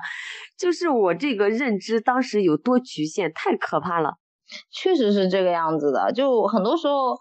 [0.59, 4.17] 就是我这个认知当时有多局限，太可怕了。
[4.71, 7.17] 确实是这个样子的，就很多时候，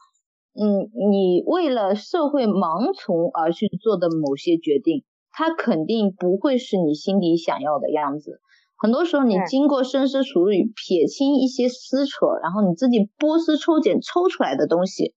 [0.54, 8.40] 嗯，你为了社会盲从而去做的某些决定，它肯定不会是你心底想要的样子。
[8.76, 15.14] 很多时候，你经过深思熟虑，撇清一些撕扯，然后你自己剥丝抽茧抽出来的东西，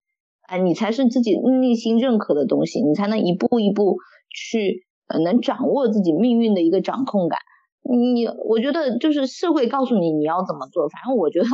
[0.47, 3.97] 哎，你才是自己内心认可的东西，你才能一步一步
[4.29, 7.39] 去呃，能掌握自己命运的一个掌控感。
[7.83, 11.45] 你，我觉得就是社会告诉你你要怎么做，反正我觉得。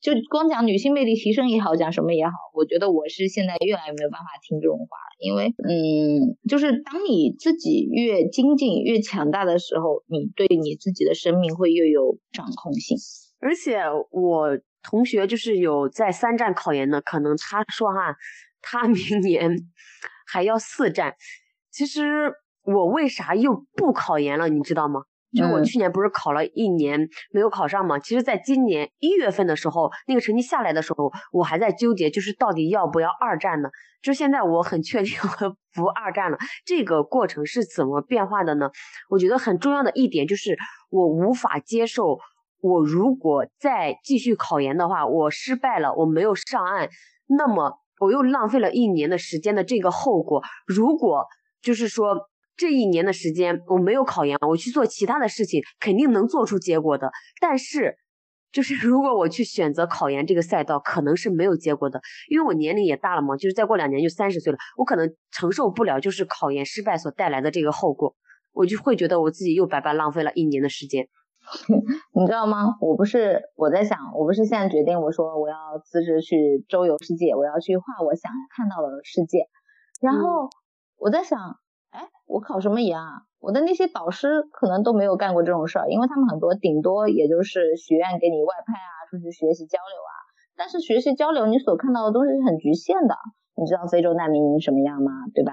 [0.00, 12.96] 就光讲女性魅力提升也好，讲什么也好，我觉得我是现在越来越没有办法听这种话了，因为，嗯，就是当你自己越精进、越强大的时候，你对你自己的生命会越有掌控性。
[13.40, 13.80] 而且
[14.10, 18.16] 我同学就是有在三战考研的，可能他说哈，
[18.62, 19.56] 他明年
[20.26, 21.14] 还要四战。
[21.70, 22.32] 其实
[22.62, 25.02] 我为啥又不考研了，你知道吗？
[25.32, 27.98] 就我去年不是考了一年没有考上嘛？
[27.98, 33.68] 其实，在今年一月份的时候，那个成绩下来的时候，我还在纠结，就是到底要不要二战呢？
[34.02, 36.38] 就现在我很确定我不二战了。
[36.64, 38.70] 这个过程是怎么变化的呢？
[39.10, 40.56] 我觉得很重要的一点就是，
[40.90, 42.18] 我无法接受，
[42.60, 46.88] 我如果再继续考研的话，我失败了，我没有上岸，
[47.26, 50.42] 那么我又浪费了一年的时间的这个后果。
[50.66, 51.26] 如果
[51.60, 52.30] 就是说。
[52.56, 57.10] 这一年的时间我没有考研，我去做其他的事情，肯定能做出结果的。
[57.40, 57.96] 但是，
[58.50, 68.14] 就是 如果我去选择考研这个赛道，可能是没有结果的，因为我年龄也大了嘛，就是再过两年就三十岁了，我可能承受不了就是考研失败所带来的这个后果，
[68.52, 71.08] 我就会觉得我自己又白白浪费了一年的时间。
[72.16, 72.74] 你知道吗？
[72.80, 79.46] 我不是我在想，我不是现在决定，我说我要辞职去周游世界，我要去画我想看到的世界，
[80.00, 80.48] 然后
[80.96, 81.38] 我在想。
[81.96, 83.24] 哎，我考什么研啊？
[83.40, 90.12] 我的那些导师可能都没有干过这种事儿，因为他们很多顶多也就是学院给你外派啊，出去学习交流啊。
[90.56, 93.16] 但是学习交流你所看到的东西是很局限的。
[93.58, 95.10] 你知道非洲难民营什么样吗？
[95.32, 95.52] 对吧？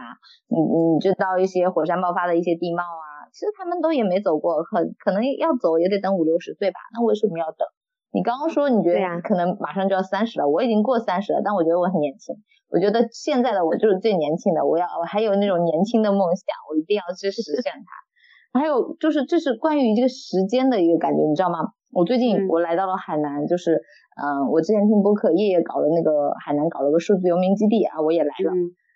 [0.51, 3.31] 你你知道一些火山爆发的一些地貌啊？
[3.31, 6.79] 其实他们都也没走过，可可能要走也得等五六十岁吧。
[6.93, 7.65] 那为什么要等？
[8.11, 12.35] 你刚刚说你觉得可能马上就要三十了，我已经过三十了，但我觉得我很年轻。
[12.73, 18.59] 我觉得现在的我就是最年轻的，我要我还有那种年轻的梦想，我一定要去实现它。
[18.59, 21.59] 还有就是这是关于这个时间的一个感觉，你知道吗？
[21.91, 23.79] 我最近我来到了海南，就是
[24.17, 28.51] 嗯，我之前听播客夜夜搞的那个海南搞了个数字游民基地啊，我也来了。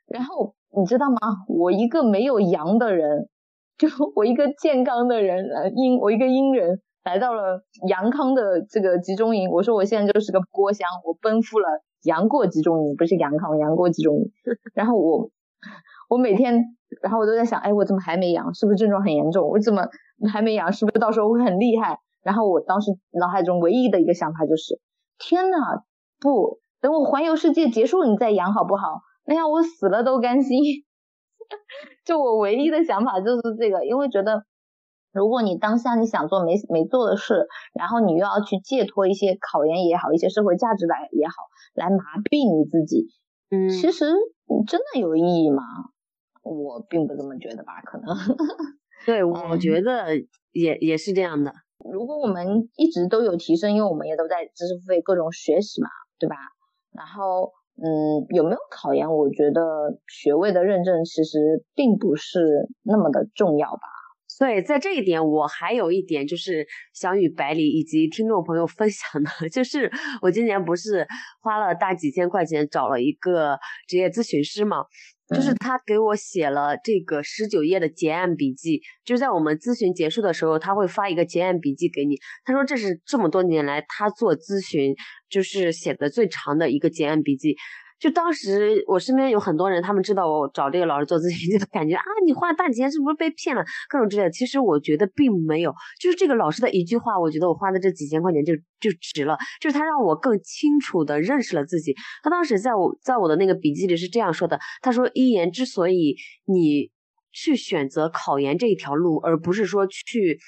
[0.08, 1.18] 然后你知道吗？
[1.48, 3.30] 我一个没有阳的人，
[3.78, 6.82] 就我一个健康的人，呃阴我一个阴人。
[7.04, 11.70] 来到了阳康的这个集中营，我说我现在就是个郭襄，我奔赴了
[12.04, 14.32] 杨过集中营，不是阳康，杨过集中营。
[14.74, 15.30] 然后我，
[16.10, 18.54] 我每天，然后我都在想，哎，我怎么还没阳？
[18.54, 19.50] 是不是症状很严重？
[19.50, 19.88] 我怎么
[20.32, 20.72] 还没阳？
[20.74, 22.00] 是不是到时候会很厉害？
[22.24, 24.80] 然后我当时脑海中唯一的一个想法就是，
[25.18, 25.58] 天呐，
[26.20, 29.02] 不，等我环游世界结束你再阳好不好？
[29.26, 30.60] 那样我死了都甘心。
[32.06, 34.44] 就我唯一的想法就是这个，因为觉得。
[35.18, 41.34] 如果你当下你想做没没做的事，然后你又要去借托一些考研也好，一些社会价值来也好，
[41.74, 41.98] 来麻
[42.30, 43.08] 痹你自己，
[43.50, 44.06] 嗯，其实
[44.68, 45.64] 真的有意义吗？
[46.44, 48.16] 我并不这么觉得吧，可能。
[49.06, 50.16] 对，我觉得
[50.52, 51.52] 也也是这样的。
[51.92, 55.90] 如果我们一直都有提升，因为我们也都在知识付费各种学习嘛，
[56.20, 56.36] 对吧？
[56.92, 59.14] 然后，嗯，有没有考研？
[59.14, 63.97] 我觉得学位的认证其实并不是那么的重要吧。
[64.40, 71.08] 对，在这一点，我还有一点就是想与百里以及听众朋友分享的， 就是我今年不是
[71.42, 73.58] 花了大几千块钱找了一个
[73.88, 74.86] 职业咨询师嘛。
[75.36, 82.16] 就是他给我写了这个十九页的结案笔记，就是在我们咨询结束的时候，他会发一个结案笔记给你。
[82.46, 84.96] 他说这是这么多年来他做咨询
[85.30, 87.58] 就是写的最长的一个结案笔记。
[88.00, 93.64] 就当时我身边有很多人，他们知道我找这个老师做咨询， 就感觉啊，你花了大几千是不是被骗了？
[93.90, 94.30] 各种之类的。
[94.30, 99.36] 其实我觉得并没有，就是这个老师的一句话，我觉得我花的这几千块钱就就值了。
[99.60, 101.96] 就是他让我更清楚的认识了自己。
[102.24, 106.92] 他当时在我在我的那个笔记里是这样说的：他说，一言之所以你
[107.32, 110.40] 去选择考研这一条路，而不是说去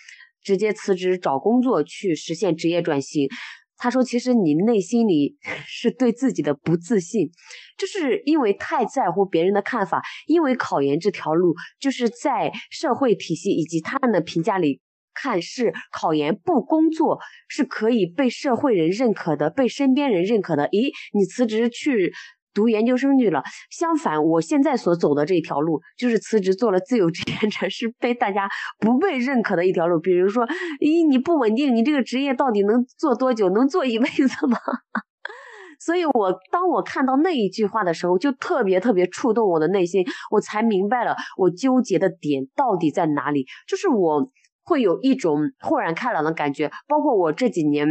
[0.42, 3.28] 直接辞职找工作去实现职业转型。
[3.80, 7.32] 他说：“其实你内心里 是对自己的不自信，
[7.78, 10.02] 就是因为太在乎别人的看法。
[10.28, 14.82] 因为考研这条路，就是在社会体系以及他们的评价里
[15.14, 20.68] 看，是考研不工作是可以被社会人认可的，被身边人认可的。
[20.68, 22.12] 咦，你辞职去？”
[22.54, 23.44] 读研究生去了。
[23.70, 30.00] 相反，我现在所走的这条路，就是辞职做了自由职业者，是被大家不被认可的一条路。
[30.00, 30.46] 比如说，
[30.80, 33.50] 咦，你不稳定，你这个职业到底能做多久？
[33.50, 34.58] 能做一辈子吗？
[35.80, 43.46] 所以，我当我看到那一句话的时候，就特别特别触动我的内心，我才明白了我纠结的点到底在哪里。
[43.68, 44.30] 就是我
[44.64, 47.88] 会有一种豁然开朗的感觉，包括我这几年。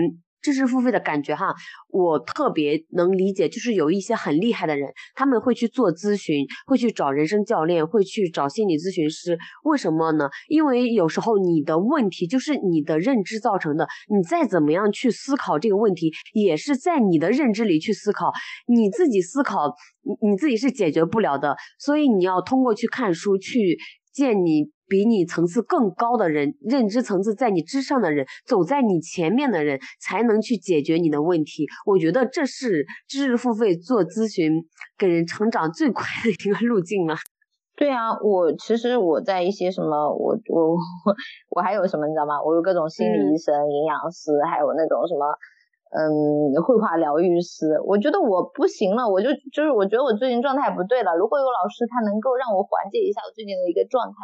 [0.49, 1.55] 知识付费的感觉哈，
[1.91, 9.37] 我特别能理解，就是有一些很厉害的人，他们会去做咨询，会去找人生教练，会去找心理咨询师。
[9.65, 10.31] 为什么呢？
[10.49, 18.33] 因为有时候你的问题就是你的认知造成的，你再怎么样去思考这个问题，也是在你的认知里去思考，
[18.69, 21.59] 你自己思考，你你自己是解决不了的。
[21.79, 23.77] 所以你要通过去看书，去
[24.15, 24.71] 见你。
[24.89, 31.67] 比你层次更高的人，认知层次在你之上的人，走在你前面的人，才能去解决你的问题。
[31.87, 34.65] 我觉得这是知识付费做咨询
[34.97, 37.15] 给人成长最快的一个路径了。
[37.77, 40.75] 对啊，我其实我在一些什么，我我
[41.55, 42.43] 我还有什么你知道吗？
[42.43, 45.23] 我有各种心理医生、营养师，还有那种什么，
[45.95, 47.79] 嗯，绘画疗愈师。
[47.87, 51.15] 我觉得我不行了，我就就是我觉得我最近状态不对了。
[51.15, 54.17] 如果有老师他能够让我缓解一下我最近的一个状态。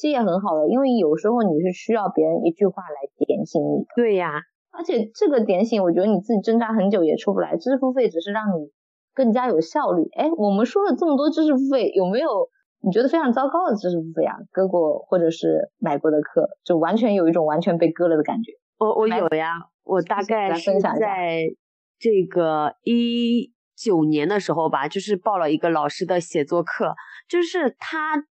[0.00, 3.84] 其实也很好的，因为有时候你是需要别人一句话来点醒你。
[3.94, 4.32] 对呀，
[4.72, 7.58] 而且这个点醒，我觉得你自己挣扎很久也出不来。
[7.58, 8.70] 知识付费只是让你
[9.12, 10.08] 更加有效率。
[10.16, 12.48] 哎，我们说了这么多知识付费，有没有
[12.80, 14.36] 你觉得非常糟糕的知识付费啊？
[14.50, 18.52] 割过或者是买过的课，就完全有一种完全被割了的感觉。
[18.78, 19.52] 我我有呀，
[19.84, 21.44] 我大概是在
[21.98, 26.94] 这个一九年的时候吧，就是报了一个老师的写作课，
[27.28, 28.24] 就是他。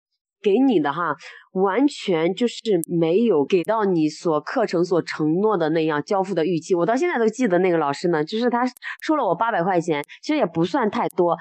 [0.43, 1.17] 给你的哈，
[1.53, 6.75] 完全就是没有给到你所课程所承诺的那样交付的预期。
[6.75, 8.65] 我到现在都记得那个老师呢，就是他
[9.03, 11.37] 收了我八百块钱，其实也不算太多，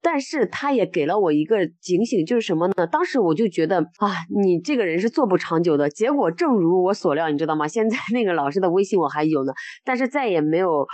[0.00, 2.86] 但是他也给了我一个警醒，就是什么呢？
[2.86, 4.08] 当时我就觉得啊，
[4.42, 5.90] 你这个人是做不长久的。
[5.90, 7.68] 结果正如我所料，你知道吗？
[7.68, 9.52] 现在那个老师的微信我还有呢，
[9.84, 10.86] 但是再也没有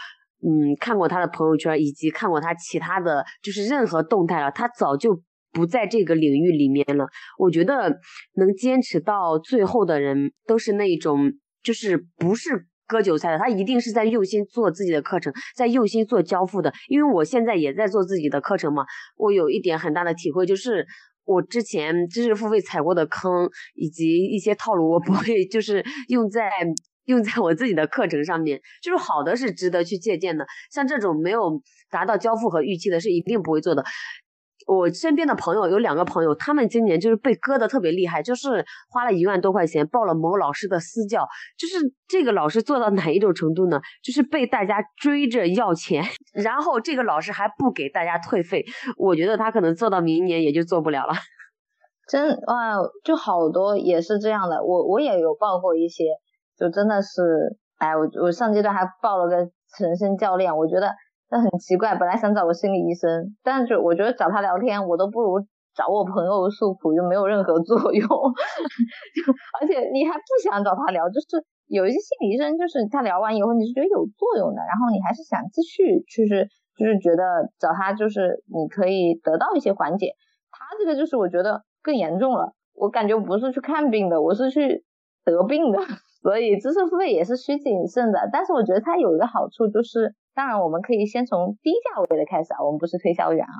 [0.42, 4.50] 嗯看过他的朋友圈，以及看过他其他的就是任何动态了。
[4.50, 5.22] 他早就。
[5.56, 7.06] 不在这个领域里面了。
[7.38, 7.98] 我觉得
[8.34, 11.32] 能坚持到最后的人，都是那种
[11.62, 16.70] 就是不是割韭菜的，他一定是在用心做自己的课程，在用心做交付的。
[16.88, 18.84] 因为我现在也在做自己的课程嘛，
[19.16, 20.86] 我有一点很大的体会，就是
[21.24, 26.50] 我之前知识付费踩过的坑以及一些套路，我不会就是用在
[27.06, 28.60] 用在我自己的课程上面。
[28.82, 33.82] 就是好的是值得去借鉴的，像这种没有达到交付和预期的，是一定不会做的。
[34.66, 41.24] 我身边的朋友有两个朋友，他们今年就是被割的特别厉害，就是花了一万多块钱报了某老师的私教，
[41.56, 43.80] 就是这个老师做到哪一种程度呢？
[44.02, 46.02] 就是被大家追着要钱，
[46.34, 48.64] 然后这个老师还不给大家退费，
[48.96, 51.14] 我觉得他可能做到明年也就做不了了。
[52.10, 56.04] 真哇，就好多也是这样的，我我也有报过一些，
[56.58, 60.92] 就真的是，哎，我我上阶段还报了个人生教练，我觉得。
[61.28, 65.40] 但很奇怪，本来想找个心理医生，但是我觉得找他聊天，我都不如
[65.74, 68.06] 找我朋友诉苦，就没有任何作用。
[69.60, 76.48] 而且你还不想找他聊，就是有一些心理医生，就是他聊完以后你是觉得有作用的，然后你还是想继续，就是
[76.78, 80.14] 就是觉得找他就是你可以得到一些缓解。
[80.50, 84.84] 他这个就是我觉得更严重了，我感觉我不是去看病的，我是去
[85.24, 85.80] 得病的。
[86.26, 88.28] 所以知识付费也是需谨慎的。
[88.32, 93.54] 但是我觉得它有一个好处就是，当然我们可以先从低价位的开始啊，我们不是推销员啊。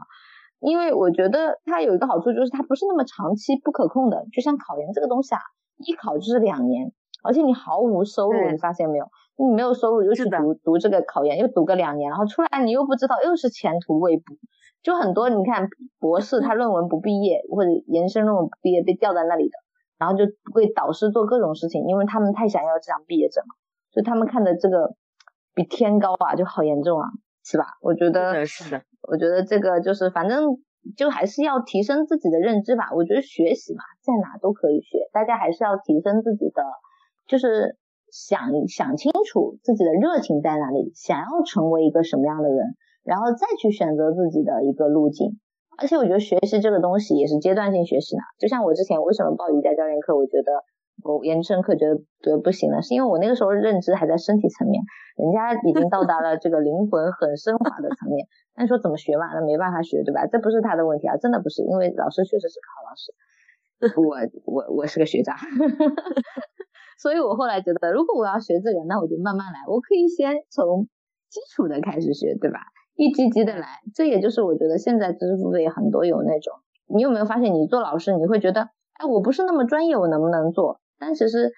[0.58, 5.38] 因为我觉得它有一个好处就是它不是那么长期不可控的，就像考研这个东西啊，
[5.78, 6.90] 一考就是两年，
[7.22, 9.06] 而且你毫无收入，你发现没有？
[9.38, 14.24] 你没有收入又去读读这个考研，又读个两年，然后出来你又不知道，又是前途未卜。
[14.82, 15.68] 就很多你看
[16.00, 19.54] 博士他论文不毕业或者研究生论文不毕业被吊在那里的，
[19.99, 20.24] 然后就
[20.55, 23.55] 为导师做各种事情，因为他们太想要这张毕业证了，
[23.92, 24.94] 就他们看的这个
[25.55, 27.09] 比天高啊，就好严重啊，
[27.44, 27.64] 是吧？
[27.80, 30.59] 我觉得是的，我觉得这个就是反正
[30.97, 32.90] 就还是要提升自己的认知吧。
[32.94, 36.62] 我觉得学习嘛，在哪都可以学，大家还是要提升自己的，
[37.26, 37.76] 就是
[38.11, 42.76] 想想清楚自己的热情在哪里，想要成为一个什么样的人。
[43.03, 45.38] 然后再去选择自己的一个路径，
[45.78, 48.22] 而且我觉得学习这个东西也是阶段性学习呢。
[48.38, 50.64] 就像我之前为什么报瑜伽教练课，我觉得
[51.04, 54.82] 我研究生课觉得觉得不行了，是因为我那个时候认知还在身体层面，
[55.16, 58.26] 人家已经到达了这个灵魂很升华的层面。
[58.56, 59.26] 那你说怎么学嘛？
[59.34, 60.26] 那没办法学，对吧？
[60.26, 63.12] 这不是他的问题啊，真的不是，因为老师确实是个好老师。
[64.00, 64.16] 我
[64.46, 65.36] 我我是个学渣，
[66.98, 70.88] 所以我后来觉得，如果我要学这个，那我就慢慢来，我可以先从
[71.28, 72.60] 基础的开始学，对吧？
[72.97, 76.55] 一级级的来，这也就是我觉得现在知识付费很多有那种，
[76.88, 80.80] 你有没有发现，你做老师你会觉得，哎，我不是那么专业，我能不能做？
[80.99, 81.53] 但其实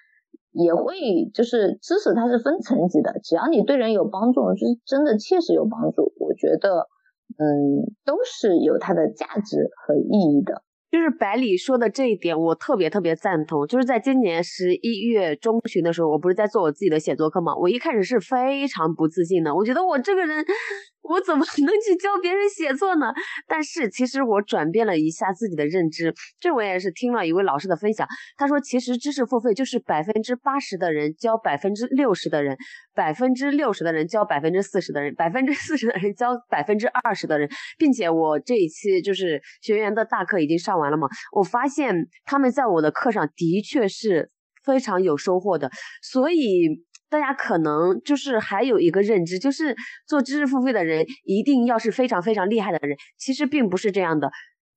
[0.51, 6.87] 也会，就是知识它是分层级的，只要你对人有帮助，就是真的切实有帮助，我觉得，
[7.37, 10.61] 嗯，都是有它的价值和意义的。
[10.91, 13.67] 就是百里说的这一点，我特别特别赞同。
[13.67, 17.55] 就是在今年十一月中旬的时候，我不是在做我自己的写作课吗？
[17.55, 20.45] 我一开始是非常不自信的，我觉得我这个人。
[21.01, 23.11] 我怎么能去教别人写作呢？
[23.47, 28.07] 但是其实我转变了一下自己的认知，这我也是听了一位老师的分享。
[28.37, 32.55] 他说，其实知识付费就是百分之八十的人教百分之六十的人，
[32.99, 37.47] 百分之六十的人教百分之四十的人，百分之四十的人教百分之二十的人，
[37.77, 41.95] 并且我这一期就是学员的大课已经上完了嘛，我发现
[42.25, 44.31] 他们在我的课上的确是
[44.65, 45.71] 非常有收获的，
[46.01, 46.83] 所以。
[47.11, 49.75] 大家可能就是还有一个认知，就是
[50.05, 54.29] 做知识付费的人一定要是非常非常厉害的人，其实并不是这样的。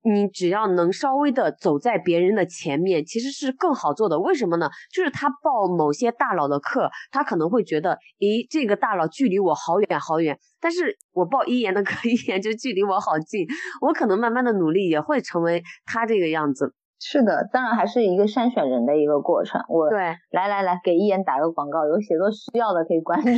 [0.03, 4.19] 你只要能稍微的走在别人的前面，其实是更好做的。
[4.19, 4.69] 为什么呢？
[4.93, 13.47] 就是他报某些大佬的课，他可能会觉得，咦，这个大佬距离我好远好远，但是我报一言的课，一言就距离我好近。
[13.81, 16.75] 我可能慢慢的努力也会成为他这个样子。
[17.05, 19.61] 是的，当然还是一个筛选人的一个过程。
[19.69, 19.99] 我对，
[20.31, 23.35] 来来来，给一言打个广告，有写作需要的可以关注一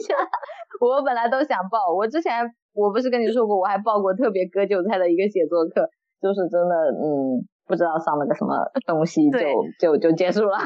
[0.00, 0.14] 下。
[0.82, 2.42] 我本来都想报，我之前
[2.74, 5.88] 我不是跟你说过，我还报过特别割韭菜的一个写作课，
[6.24, 8.56] 就是真的，嗯，不知道上了个什么
[8.86, 9.38] 东西，就
[9.78, 10.56] 就就结束了。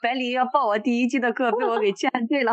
[0.00, 2.52] 百里要报我第一季的课，被我给劝退了，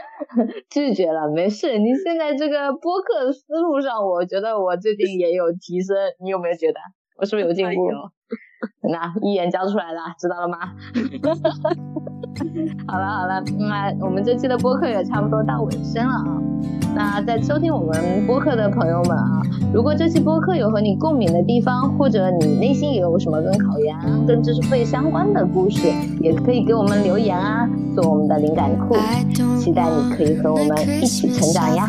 [0.70, 1.28] 拒绝了。
[1.28, 5.94] 没事，你现在这个播客思路上，我觉得我最近也有提升，
[6.24, 6.80] 你有没有觉得？
[7.18, 7.90] 我是不是有进步？
[8.90, 10.58] 那一眼教出来的，知道了吗？
[12.86, 16.42] 好了好了，那我们这期的播客也差不多到尾声了啊。
[16.94, 19.40] 那在收听我们播客的朋友们啊，
[19.72, 25.88] 如果这期播客有和你共鸣的地方，或者你内心也有什么跟考研、跟知识付费相关的故事，
[26.20, 28.96] 也可以给我们留言啊，做我们的灵感库。
[29.58, 31.88] 期待你可以和我们一起成长呀！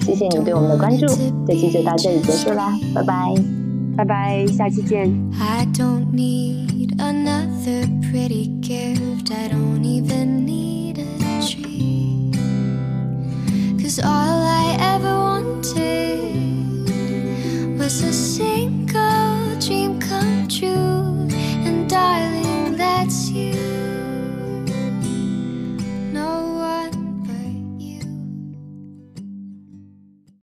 [0.00, 1.06] 谢谢你对我们的关注，
[1.46, 3.67] 这期就到这里结束啦，拜拜。
[3.98, 5.10] 拜拜，下期见。
[5.40, 9.32] I don't need another pretty gift.
[9.32, 12.30] I don't even need a tree.
[13.82, 16.20] Cause all I ever wanted
[17.76, 21.26] was a single dream come true.
[21.66, 23.67] And darling, that's you.